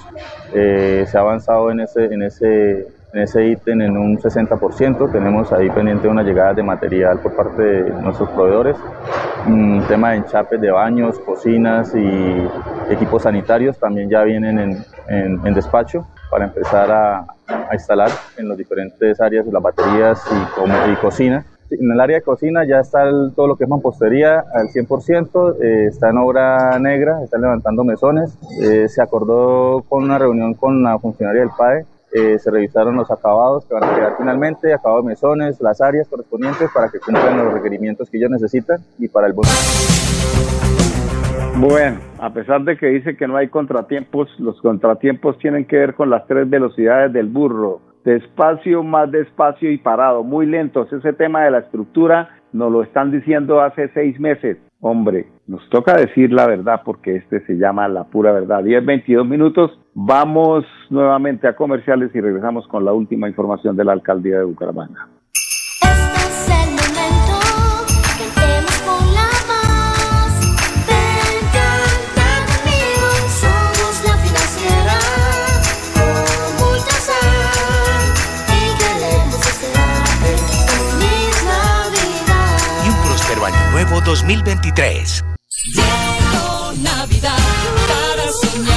Eh, 0.53 1.05
se 1.07 1.17
ha 1.17 1.21
avanzado 1.21 1.71
en 1.71 1.79
ese, 1.79 2.05
en 2.05 2.23
ese 2.23 2.87
en 3.13 3.21
ese 3.21 3.45
ítem 3.45 3.81
en 3.81 3.97
un 3.97 4.17
60%. 4.17 5.11
Tenemos 5.11 5.51
ahí 5.51 5.69
pendiente 5.69 6.07
una 6.07 6.23
llegada 6.23 6.53
de 6.53 6.63
material 6.63 7.19
por 7.19 7.35
parte 7.35 7.61
de 7.61 7.89
nuestros 8.01 8.29
proveedores. 8.29 8.77
Un 9.47 9.83
tema 9.87 10.11
de 10.11 10.17
enchapes 10.17 10.61
de 10.61 10.71
baños, 10.71 11.19
cocinas 11.19 11.93
y 11.95 12.47
equipos 12.89 13.23
sanitarios 13.23 13.77
también 13.77 14.09
ya 14.09 14.23
vienen 14.23 14.59
en, 14.59 14.85
en, 15.45 15.53
despacho 15.53 16.07
para 16.29 16.45
empezar 16.45 16.91
a, 16.91 17.25
a, 17.47 17.73
instalar 17.73 18.09
en 18.37 18.47
las 18.47 18.57
diferentes 18.57 19.19
áreas 19.19 19.45
las 19.47 19.61
baterías 19.61 20.23
y, 20.31 20.91
y 20.91 20.95
cocina. 20.97 21.45
En 21.71 21.89
el 21.89 21.99
área 21.99 22.17
de 22.17 22.21
cocina 22.21 22.65
ya 22.65 22.81
está 22.81 23.03
todo 23.33 23.47
lo 23.47 23.55
que 23.55 23.63
es 23.63 23.69
mampostería 23.69 24.43
al 24.53 24.67
100%, 24.67 25.55
eh, 25.61 25.85
está 25.87 26.09
en 26.09 26.17
obra 26.17 26.77
negra, 26.79 27.23
están 27.23 27.41
levantando 27.41 27.83
mesones. 27.83 28.37
Eh, 28.61 28.87
se 28.89 29.01
acordó 29.01 29.83
con 29.87 30.03
una 30.03 30.17
reunión 30.17 30.53
con 30.53 30.83
la 30.83 30.99
funcionaria 30.99 31.41
del 31.41 31.51
PAE 31.57 31.85
eh, 32.13 32.37
se 32.39 32.51
revisaron 32.51 32.95
los 32.95 33.09
acabados 33.09 33.65
que 33.65 33.73
van 33.73 33.83
a 33.83 33.95
quedar 33.95 34.13
finalmente, 34.17 34.73
acabados 34.73 35.05
mesones, 35.05 35.59
las 35.61 35.81
áreas 35.81 36.07
correspondientes 36.07 36.69
para 36.73 36.89
que 36.89 36.99
cumplan 36.99 37.37
los 37.37 37.53
requerimientos 37.53 38.09
que 38.09 38.17
ellos 38.17 38.31
necesitan 38.31 38.79
y 38.99 39.07
para 39.07 39.27
el 39.27 39.33
bono. 39.33 39.49
Bueno, 41.57 41.99
a 42.19 42.33
pesar 42.33 42.63
de 42.63 42.77
que 42.77 42.87
dice 42.87 43.15
que 43.15 43.27
no 43.27 43.37
hay 43.37 43.47
contratiempos, 43.49 44.27
los 44.39 44.59
contratiempos 44.61 45.37
tienen 45.37 45.65
que 45.65 45.77
ver 45.77 45.93
con 45.93 46.09
las 46.09 46.25
tres 46.25 46.49
velocidades 46.49 47.13
del 47.13 47.27
burro. 47.27 47.81
Despacio, 48.03 48.83
más 48.83 49.11
despacio 49.11 49.71
y 49.71 49.77
parado, 49.77 50.23
muy 50.23 50.47
lentos. 50.47 50.91
Ese 50.91 51.13
tema 51.13 51.43
de 51.43 51.51
la 51.51 51.59
estructura 51.59 52.29
nos 52.51 52.71
lo 52.71 52.81
están 52.81 53.11
diciendo 53.11 53.61
hace 53.61 53.89
seis 53.93 54.19
meses. 54.19 54.57
Hombre, 54.83 55.27
nos 55.45 55.69
toca 55.69 55.95
decir 55.95 56.33
la 56.33 56.47
verdad 56.47 56.81
porque 56.83 57.15
este 57.15 57.45
se 57.45 57.53
llama 57.53 57.87
la 57.87 58.05
pura 58.05 58.31
verdad. 58.31 58.63
10, 58.63 58.83
22 58.83 59.27
minutos. 59.27 59.79
Vamos 59.93 60.65
nuevamente 60.89 61.47
a 61.47 61.55
comerciales 61.55 62.09
y 62.15 62.19
regresamos 62.19 62.67
con 62.67 62.83
la 62.83 62.91
última 62.91 63.29
información 63.29 63.77
de 63.77 63.85
la 63.85 63.93
alcaldía 63.93 64.39
de 64.39 64.43
Bucaramanga. 64.43 65.07
2023. 84.11 85.23
Llegó 85.73 86.73
Navidad 86.81 87.37
para 87.87 88.29
soñar, 88.41 88.70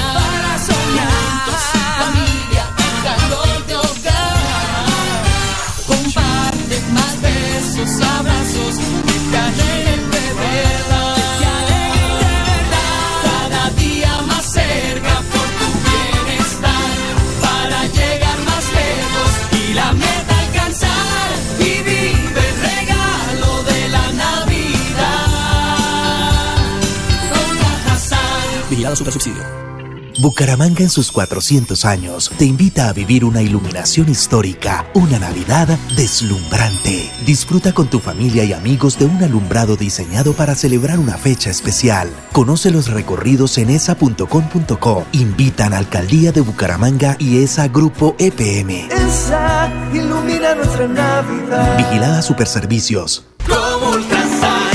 Bucaramanga 30.25 30.83
en 30.83 30.89
sus 30.89 31.13
400 31.13 31.85
años 31.85 32.31
te 32.39 32.47
invita 32.47 32.89
a 32.89 32.95
vivir 32.95 33.27
una 33.27 33.43
iluminación 33.43 34.09
histórica, 34.09 34.87
una 34.95 35.19
Navidad 35.19 35.69
deslumbrante. 35.97 37.13
Disfruta 37.27 37.75
con 37.75 37.89
tu 37.89 38.01
familia 38.01 38.43
y 38.43 38.55
amigos 38.55 38.99
de 38.99 39.05
un 39.05 39.23
alumbrado 39.23 39.77
diseñado 39.77 40.33
para 40.33 40.55
celebrar 40.55 40.99
una 40.99 41.19
fecha 41.19 41.51
especial. 41.51 42.09
Conoce 42.33 42.71
los 42.71 42.89
recorridos 42.89 43.59
en 43.59 43.69
esa.com.co. 43.69 45.05
Invitan 45.13 45.75
a 45.75 45.77
Alcaldía 45.77 46.33
de 46.33 46.41
Bucaramanga 46.41 47.17
y 47.19 47.43
ESA 47.43 47.69
Grupo 47.69 48.17
EPM. 48.19 48.89
Esa 48.93 49.71
ilumina 49.93 50.55
nuestra 50.55 50.89
Navidad. 50.89 51.77
Vigilada 51.77 52.23
Superservicios. 52.23 53.27
Ultrasan. 53.41 53.74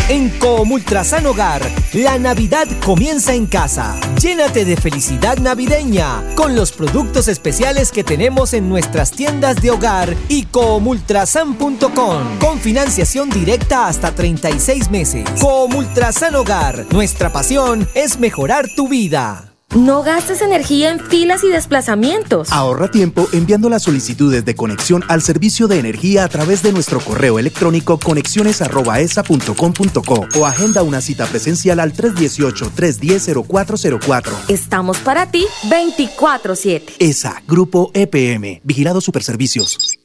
En 0.10 0.30
Comultrasan 0.40 1.28
Hogar, 1.28 1.62
la 1.94 2.18
Navidad 2.18 2.66
comienza 2.84 3.36
en 3.36 3.46
casa. 3.46 3.96
Llénate 4.20 4.66
de 4.66 4.76
felicidad 4.76 5.38
navideña 5.38 6.24
con 6.34 6.56
los 6.56 6.72
productos 6.72 7.28
especiales 7.28 7.92
que 7.92 8.04
tenemos 8.04 8.56
en 8.56 8.70
nuestras 8.70 9.12
tiendas 9.12 9.62
de 9.62 9.70
hogar 9.70 10.16
y 10.28 10.46
comultrasan.com 10.46 12.40
con 12.40 12.60
financiación 12.60 13.30
directa 13.30 13.86
hasta 13.86 14.16
36 14.16 14.90
meses. 14.90 15.30
Comultrasan 15.40 16.34
Hogar, 16.34 16.88
nuestra 16.90 17.32
pasión 17.32 17.88
es 17.94 18.18
mejorar 18.18 18.66
tu 18.76 18.88
vida. 18.88 19.49
No 19.76 20.02
gastes 20.02 20.42
energía 20.42 20.90
en 20.90 21.00
filas 21.00 21.44
y 21.44 21.50
desplazamientos. 21.50 22.52
Ahorra 22.52 22.90
tiempo 22.90 23.28
enviando 23.34 23.70
las 23.70 23.84
solicitudes 23.84 24.44
de 24.44 24.56
conexión 24.56 25.04
al 25.08 25.22
servicio 25.22 25.68
de 25.68 25.78
energía 25.78 26.24
a 26.24 26.28
través 26.28 26.64
de 26.64 26.72
nuestro 26.72 27.00
correo 27.00 27.38
electrónico 27.38 28.00
conexiones@esa.com.co 28.00 30.28
o 30.40 30.46
agenda 30.46 30.82
una 30.82 31.02
cita 31.02 31.28
presencial 31.28 31.80
al 31.80 31.94
318-310-0404. 31.94 34.32
Estamos 34.48 34.98
para 35.00 35.30
ti 35.30 35.46
24/7. 35.70 36.94
ESA, 36.98 37.44
Grupo 37.48 37.92
EPM, 37.94 38.62
Vigilado 38.64 39.02
Superservicios. 39.02 39.99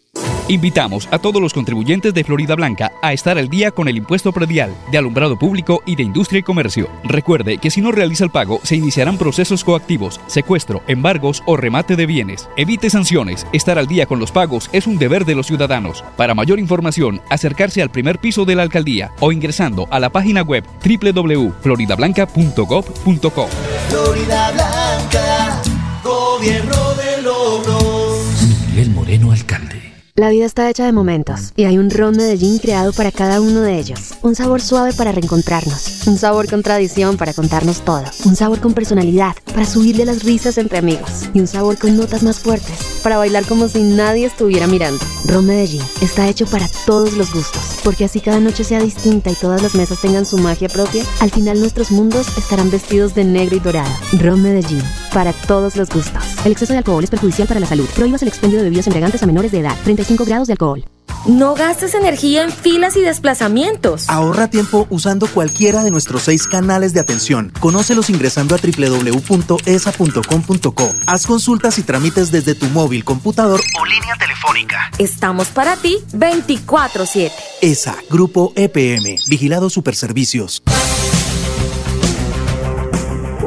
Invitamos 0.48 1.08
a 1.10 1.18
todos 1.18 1.40
los 1.40 1.54
contribuyentes 1.54 2.12
de 2.12 2.22
Florida 2.22 2.54
Blanca 2.54 2.92
a 3.00 3.14
estar 3.14 3.38
al 3.38 3.48
día 3.48 3.70
con 3.70 3.88
el 3.88 3.96
impuesto 3.96 4.30
predial 4.30 4.74
de 4.90 4.98
alumbrado 4.98 5.38
público 5.38 5.82
y 5.86 5.96
de 5.96 6.02
industria 6.02 6.40
y 6.40 6.42
comercio. 6.42 6.90
Recuerde 7.02 7.56
que 7.56 7.70
si 7.70 7.80
no 7.80 7.92
realiza 7.92 8.24
el 8.24 8.30
pago, 8.30 8.60
se 8.62 8.76
iniciarán 8.76 9.16
procesos 9.16 9.64
coactivos, 9.64 10.20
secuestro, 10.26 10.82
embargos 10.86 11.42
o 11.46 11.56
remate 11.56 11.96
de 11.96 12.04
bienes. 12.04 12.46
Evite 12.58 12.90
sanciones. 12.90 13.46
Estar 13.54 13.78
al 13.78 13.86
día 13.86 14.04
con 14.04 14.18
los 14.18 14.32
pagos 14.32 14.68
es 14.72 14.86
un 14.86 14.98
deber 14.98 15.24
de 15.24 15.34
los 15.34 15.46
ciudadanos. 15.46 16.04
Para 16.16 16.34
mayor 16.34 16.58
información, 16.58 17.22
acercarse 17.30 17.80
al 17.80 17.90
primer 17.90 18.18
piso 18.18 18.44
de 18.44 18.54
la 18.54 18.64
alcaldía 18.64 19.12
o 19.20 19.32
ingresando 19.32 19.88
a 19.90 19.98
la 19.98 20.10
página 20.10 20.42
web 20.42 20.62
www.floridablanca.gov.co. 20.84 23.48
Florida 23.88 24.52
Blanca, 24.52 25.62
gobierno 26.02 26.92
de 26.94 27.22
logros. 27.22 28.18
Miguel 28.68 28.90
Moreno, 28.90 29.32
alcalde. 29.32 29.83
La 30.16 30.30
vida 30.30 30.46
está 30.46 30.70
hecha 30.70 30.86
de 30.86 30.92
momentos 30.92 31.52
y 31.56 31.64
hay 31.64 31.76
un 31.76 31.90
ron 31.90 32.16
Medellín 32.16 32.60
creado 32.60 32.92
para 32.92 33.10
cada 33.10 33.40
uno 33.40 33.62
de 33.62 33.80
ellos. 33.80 34.14
Un 34.22 34.36
sabor 34.36 34.60
suave 34.60 34.92
para 34.92 35.10
reencontrarnos, 35.10 36.06
un 36.06 36.18
sabor 36.18 36.48
con 36.48 36.62
tradición 36.62 37.16
para 37.16 37.34
contarnos 37.34 37.84
todo, 37.84 38.04
un 38.24 38.36
sabor 38.36 38.60
con 38.60 38.74
personalidad 38.74 39.34
para 39.46 39.66
subirle 39.66 40.04
las 40.04 40.22
risas 40.22 40.56
entre 40.56 40.78
amigos 40.78 41.28
y 41.34 41.40
un 41.40 41.48
sabor 41.48 41.78
con 41.78 41.96
notas 41.96 42.22
más 42.22 42.38
fuertes 42.38 42.78
para 43.02 43.16
bailar 43.16 43.44
como 43.44 43.66
si 43.66 43.82
nadie 43.82 44.26
estuviera 44.26 44.68
mirando. 44.68 45.04
Ron 45.24 45.46
Medellín 45.46 45.82
está 46.00 46.28
hecho 46.28 46.46
para 46.46 46.68
todos 46.86 47.14
los 47.14 47.32
gustos, 47.32 47.80
porque 47.82 48.04
así 48.04 48.20
cada 48.20 48.38
noche 48.38 48.62
sea 48.62 48.80
distinta 48.80 49.32
y 49.32 49.34
todas 49.34 49.62
las 49.62 49.74
mesas 49.74 50.00
tengan 50.00 50.26
su 50.26 50.38
magia 50.38 50.68
propia, 50.68 51.02
al 51.18 51.32
final 51.32 51.58
nuestros 51.58 51.90
mundos 51.90 52.28
estarán 52.38 52.70
vestidos 52.70 53.16
de 53.16 53.24
negro 53.24 53.56
y 53.56 53.60
dorado. 53.60 53.90
Ron 54.20 54.42
Medellín, 54.42 54.82
para 55.12 55.32
todos 55.32 55.74
los 55.74 55.88
gustos. 55.88 56.22
El 56.44 56.52
exceso 56.52 56.72
de 56.72 56.78
alcohol 56.78 57.02
es 57.02 57.10
perjudicial 57.10 57.48
para 57.48 57.60
la 57.60 57.66
salud. 57.66 57.88
Prohíbas 57.96 58.22
el 58.22 58.28
expendio 58.28 58.58
de 58.58 58.64
bebidas 58.64 58.86
embriagantes 58.86 59.22
a 59.22 59.26
menores 59.26 59.50
de 59.50 59.60
edad. 59.60 59.76
35 60.04 60.24
grados 60.24 60.48
de 60.48 60.52
alcohol. 60.54 60.84
No 61.26 61.54
gastes 61.54 61.94
energía 61.94 62.42
en 62.42 62.50
filas 62.52 62.96
y 62.98 63.00
desplazamientos. 63.00 64.10
Ahorra 64.10 64.50
tiempo 64.50 64.86
usando 64.90 65.26
cualquiera 65.26 65.82
de 65.82 65.90
nuestros 65.90 66.24
seis 66.24 66.46
canales 66.46 66.92
de 66.92 67.00
atención. 67.00 67.50
Conócelos 67.60 68.10
ingresando 68.10 68.54
a 68.54 68.58
www.esa.com.co. 68.58 69.64
Haz 71.06 71.26
consultas 71.26 71.78
y 71.78 71.82
trámites 71.82 72.30
desde 72.30 72.54
tu 72.54 72.66
móvil, 72.66 73.04
computador 73.04 73.62
o 73.80 73.86
línea 73.86 74.14
telefónica. 74.18 74.90
Estamos 74.98 75.48
para 75.48 75.76
ti 75.76 75.96
24/7. 76.12 77.32
ESA, 77.62 77.96
Grupo 78.10 78.52
EPM, 78.54 79.16
Vigilado 79.26 79.70
Superservicios. 79.70 80.62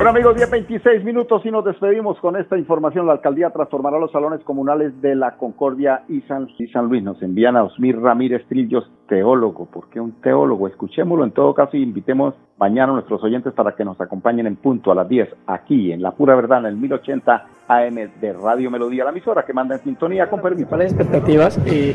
Bueno 0.08 0.20
amigos, 0.20 0.38
10, 0.38 0.52
26 0.52 1.04
minutos 1.04 1.46
y 1.46 1.52
nos 1.52 1.66
despedimos 1.66 2.18
con 2.22 2.38
esta 2.38 2.58
información. 2.58 3.08
La 3.08 3.12
alcaldía 3.12 3.50
transformará 3.50 4.00
los 4.00 4.10
salones 4.10 4.40
comunales 4.46 5.02
de 5.02 5.16
la 5.16 5.36
Concordia 5.36 6.04
y 6.08 6.22
San, 6.22 6.48
y 6.58 6.68
San 6.68 6.88
Luis. 6.88 7.04
Nos 7.04 7.22
envían 7.22 7.58
a 7.58 7.64
Osmir 7.64 8.00
Ramírez 8.00 8.48
Trillos, 8.48 8.90
teólogo. 9.10 9.66
¿Por 9.66 9.90
qué 9.90 10.00
un 10.00 10.14
teólogo? 10.22 10.70
Escuchémoslo 10.70 11.26
en 11.26 11.32
todo 11.32 11.54
caso 11.54 11.76
y 11.76 11.84
invitemos 11.84 12.36
mañana 12.58 12.94
a 12.94 12.96
nuestros 12.96 13.22
oyentes 13.22 13.52
para 13.52 13.76
que 13.76 13.84
nos 13.84 14.00
acompañen 14.00 14.48
en 14.48 14.56
punto 14.56 14.94
a 14.94 14.96
las 14.96 15.10
10 15.10 15.28
aquí 15.46 15.92
en 15.92 16.02
La 16.02 16.12
Pura 16.12 16.36
Verdad 16.36 16.60
en 16.60 16.68
el 16.68 16.78
1080 16.78 17.46
AM 17.68 17.96
de 18.22 18.32
Radio 18.32 18.72
Melodía, 18.72 19.04
la 19.04 19.10
emisora 19.10 19.44
que 19.44 19.52
manda 19.52 19.76
en 19.76 19.82
sintonía 19.82 20.30
con 20.30 20.42
permiso. 20.42 20.78
Las 20.78 20.94
expectativas 20.94 21.60
eh, 21.66 21.94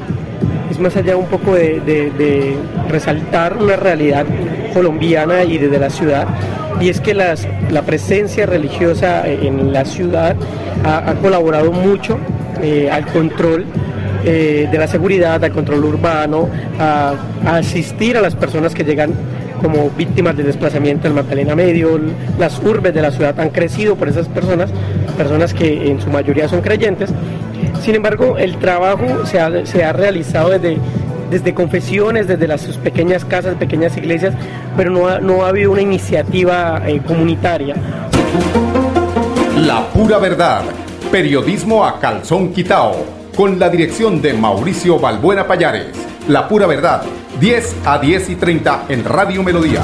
es 0.73 0.79
más 0.81 0.97
allá 0.97 1.17
un 1.17 1.27
poco 1.27 1.55
de, 1.55 1.81
de- 1.81 2.11
de 2.11 2.57
resaltar 2.89 3.57
una 3.57 3.77
realidad 3.77 4.25
colombiana 4.75 5.45
y 5.45 5.59
desde 5.59 5.79
la 5.79 5.91
ciudad 5.91 6.27
y 6.81 6.89
es 6.89 7.01
que 7.01 7.15
las- 7.15 7.47
la 7.71 7.83
presencia 7.83 8.47
religiosa 8.47 9.27
en 9.29 9.73
la 9.73 9.85
ciudad 9.85 10.35
ha, 10.85 11.15
colaborado 11.23 11.71
mucho 11.73 12.19
eh, 12.63 12.91
al 12.91 13.07
control 13.07 13.65
eh, 14.25 14.69
de 14.71 14.79
la 14.79 14.87
seguridad, 14.89 15.43
al 15.45 15.53
control 15.53 15.85
urbano, 15.85 16.49
a, 16.79 17.15
a 17.47 17.57
asistir 17.57 18.17
a 18.17 18.21
las 18.21 18.35
personas 18.35 18.75
que 18.75 18.85
llegan 18.85 19.13
como 19.61 19.91
víctimas 19.97 20.37
del 20.37 20.47
desplazamiento 20.47 21.05
del 21.05 21.15
Magdalena 21.15 21.55
Medio. 21.55 22.01
Las 22.39 22.59
urbes 22.61 22.93
de 22.95 23.03
la 23.03 23.11
ciudad 23.13 23.39
han 23.39 23.51
crecido 23.51 23.95
por 23.97 24.09
esas 24.09 24.27
personas, 24.29 24.71
personas 25.17 25.55
que 25.55 25.89
en 25.91 26.01
su 26.01 26.09
mayoría 26.11 26.49
son 26.49 26.63
creyentes. 26.63 27.11
Sin 27.83 27.97
embargo, 27.97 28.38
el 28.38 28.59
trabajo 28.59 29.27
se 29.27 29.40
ha, 29.40 29.66
se 29.66 29.83
ha 29.83 29.92
realizado 29.92 30.51
desde, 30.51 30.79
desde 31.31 31.53
confesiones, 31.53 32.29
desde 32.29 32.47
las 32.47 32.61
sus 32.61 32.77
pequeñas 32.77 33.25
casas, 33.25 33.57
pequeñas 33.57 33.97
iglesias, 33.97 34.35
pero 34.77 34.90
no 34.90 35.09
ha, 35.09 35.18
no 35.18 35.45
ha 35.45 35.49
habido 35.49 35.73
una 35.73 35.83
iniciativa 35.83 36.81
eh, 36.87 37.01
comunitaria. 37.05 37.75
La 39.57 39.88
pura 39.88 40.18
verdad. 40.18 40.62
Periodismo 41.11 41.85
a 41.85 41.99
calzón 41.99 42.53
quitao. 42.53 43.05
Con 43.37 43.59
la 43.59 43.68
dirección 43.68 44.23
de 44.23 44.33
Mauricio 44.33 45.01
Balbuena 45.01 45.47
Payares. 45.47 45.88
La 46.29 46.47
pura 46.47 46.68
verdad. 46.68 47.03
10 47.40 47.77
a 47.85 47.99
10 47.99 48.31
y 48.31 48.37
30 48.37 48.85
en 48.90 49.05
Radio 49.05 49.42
Melodía. 49.42 49.83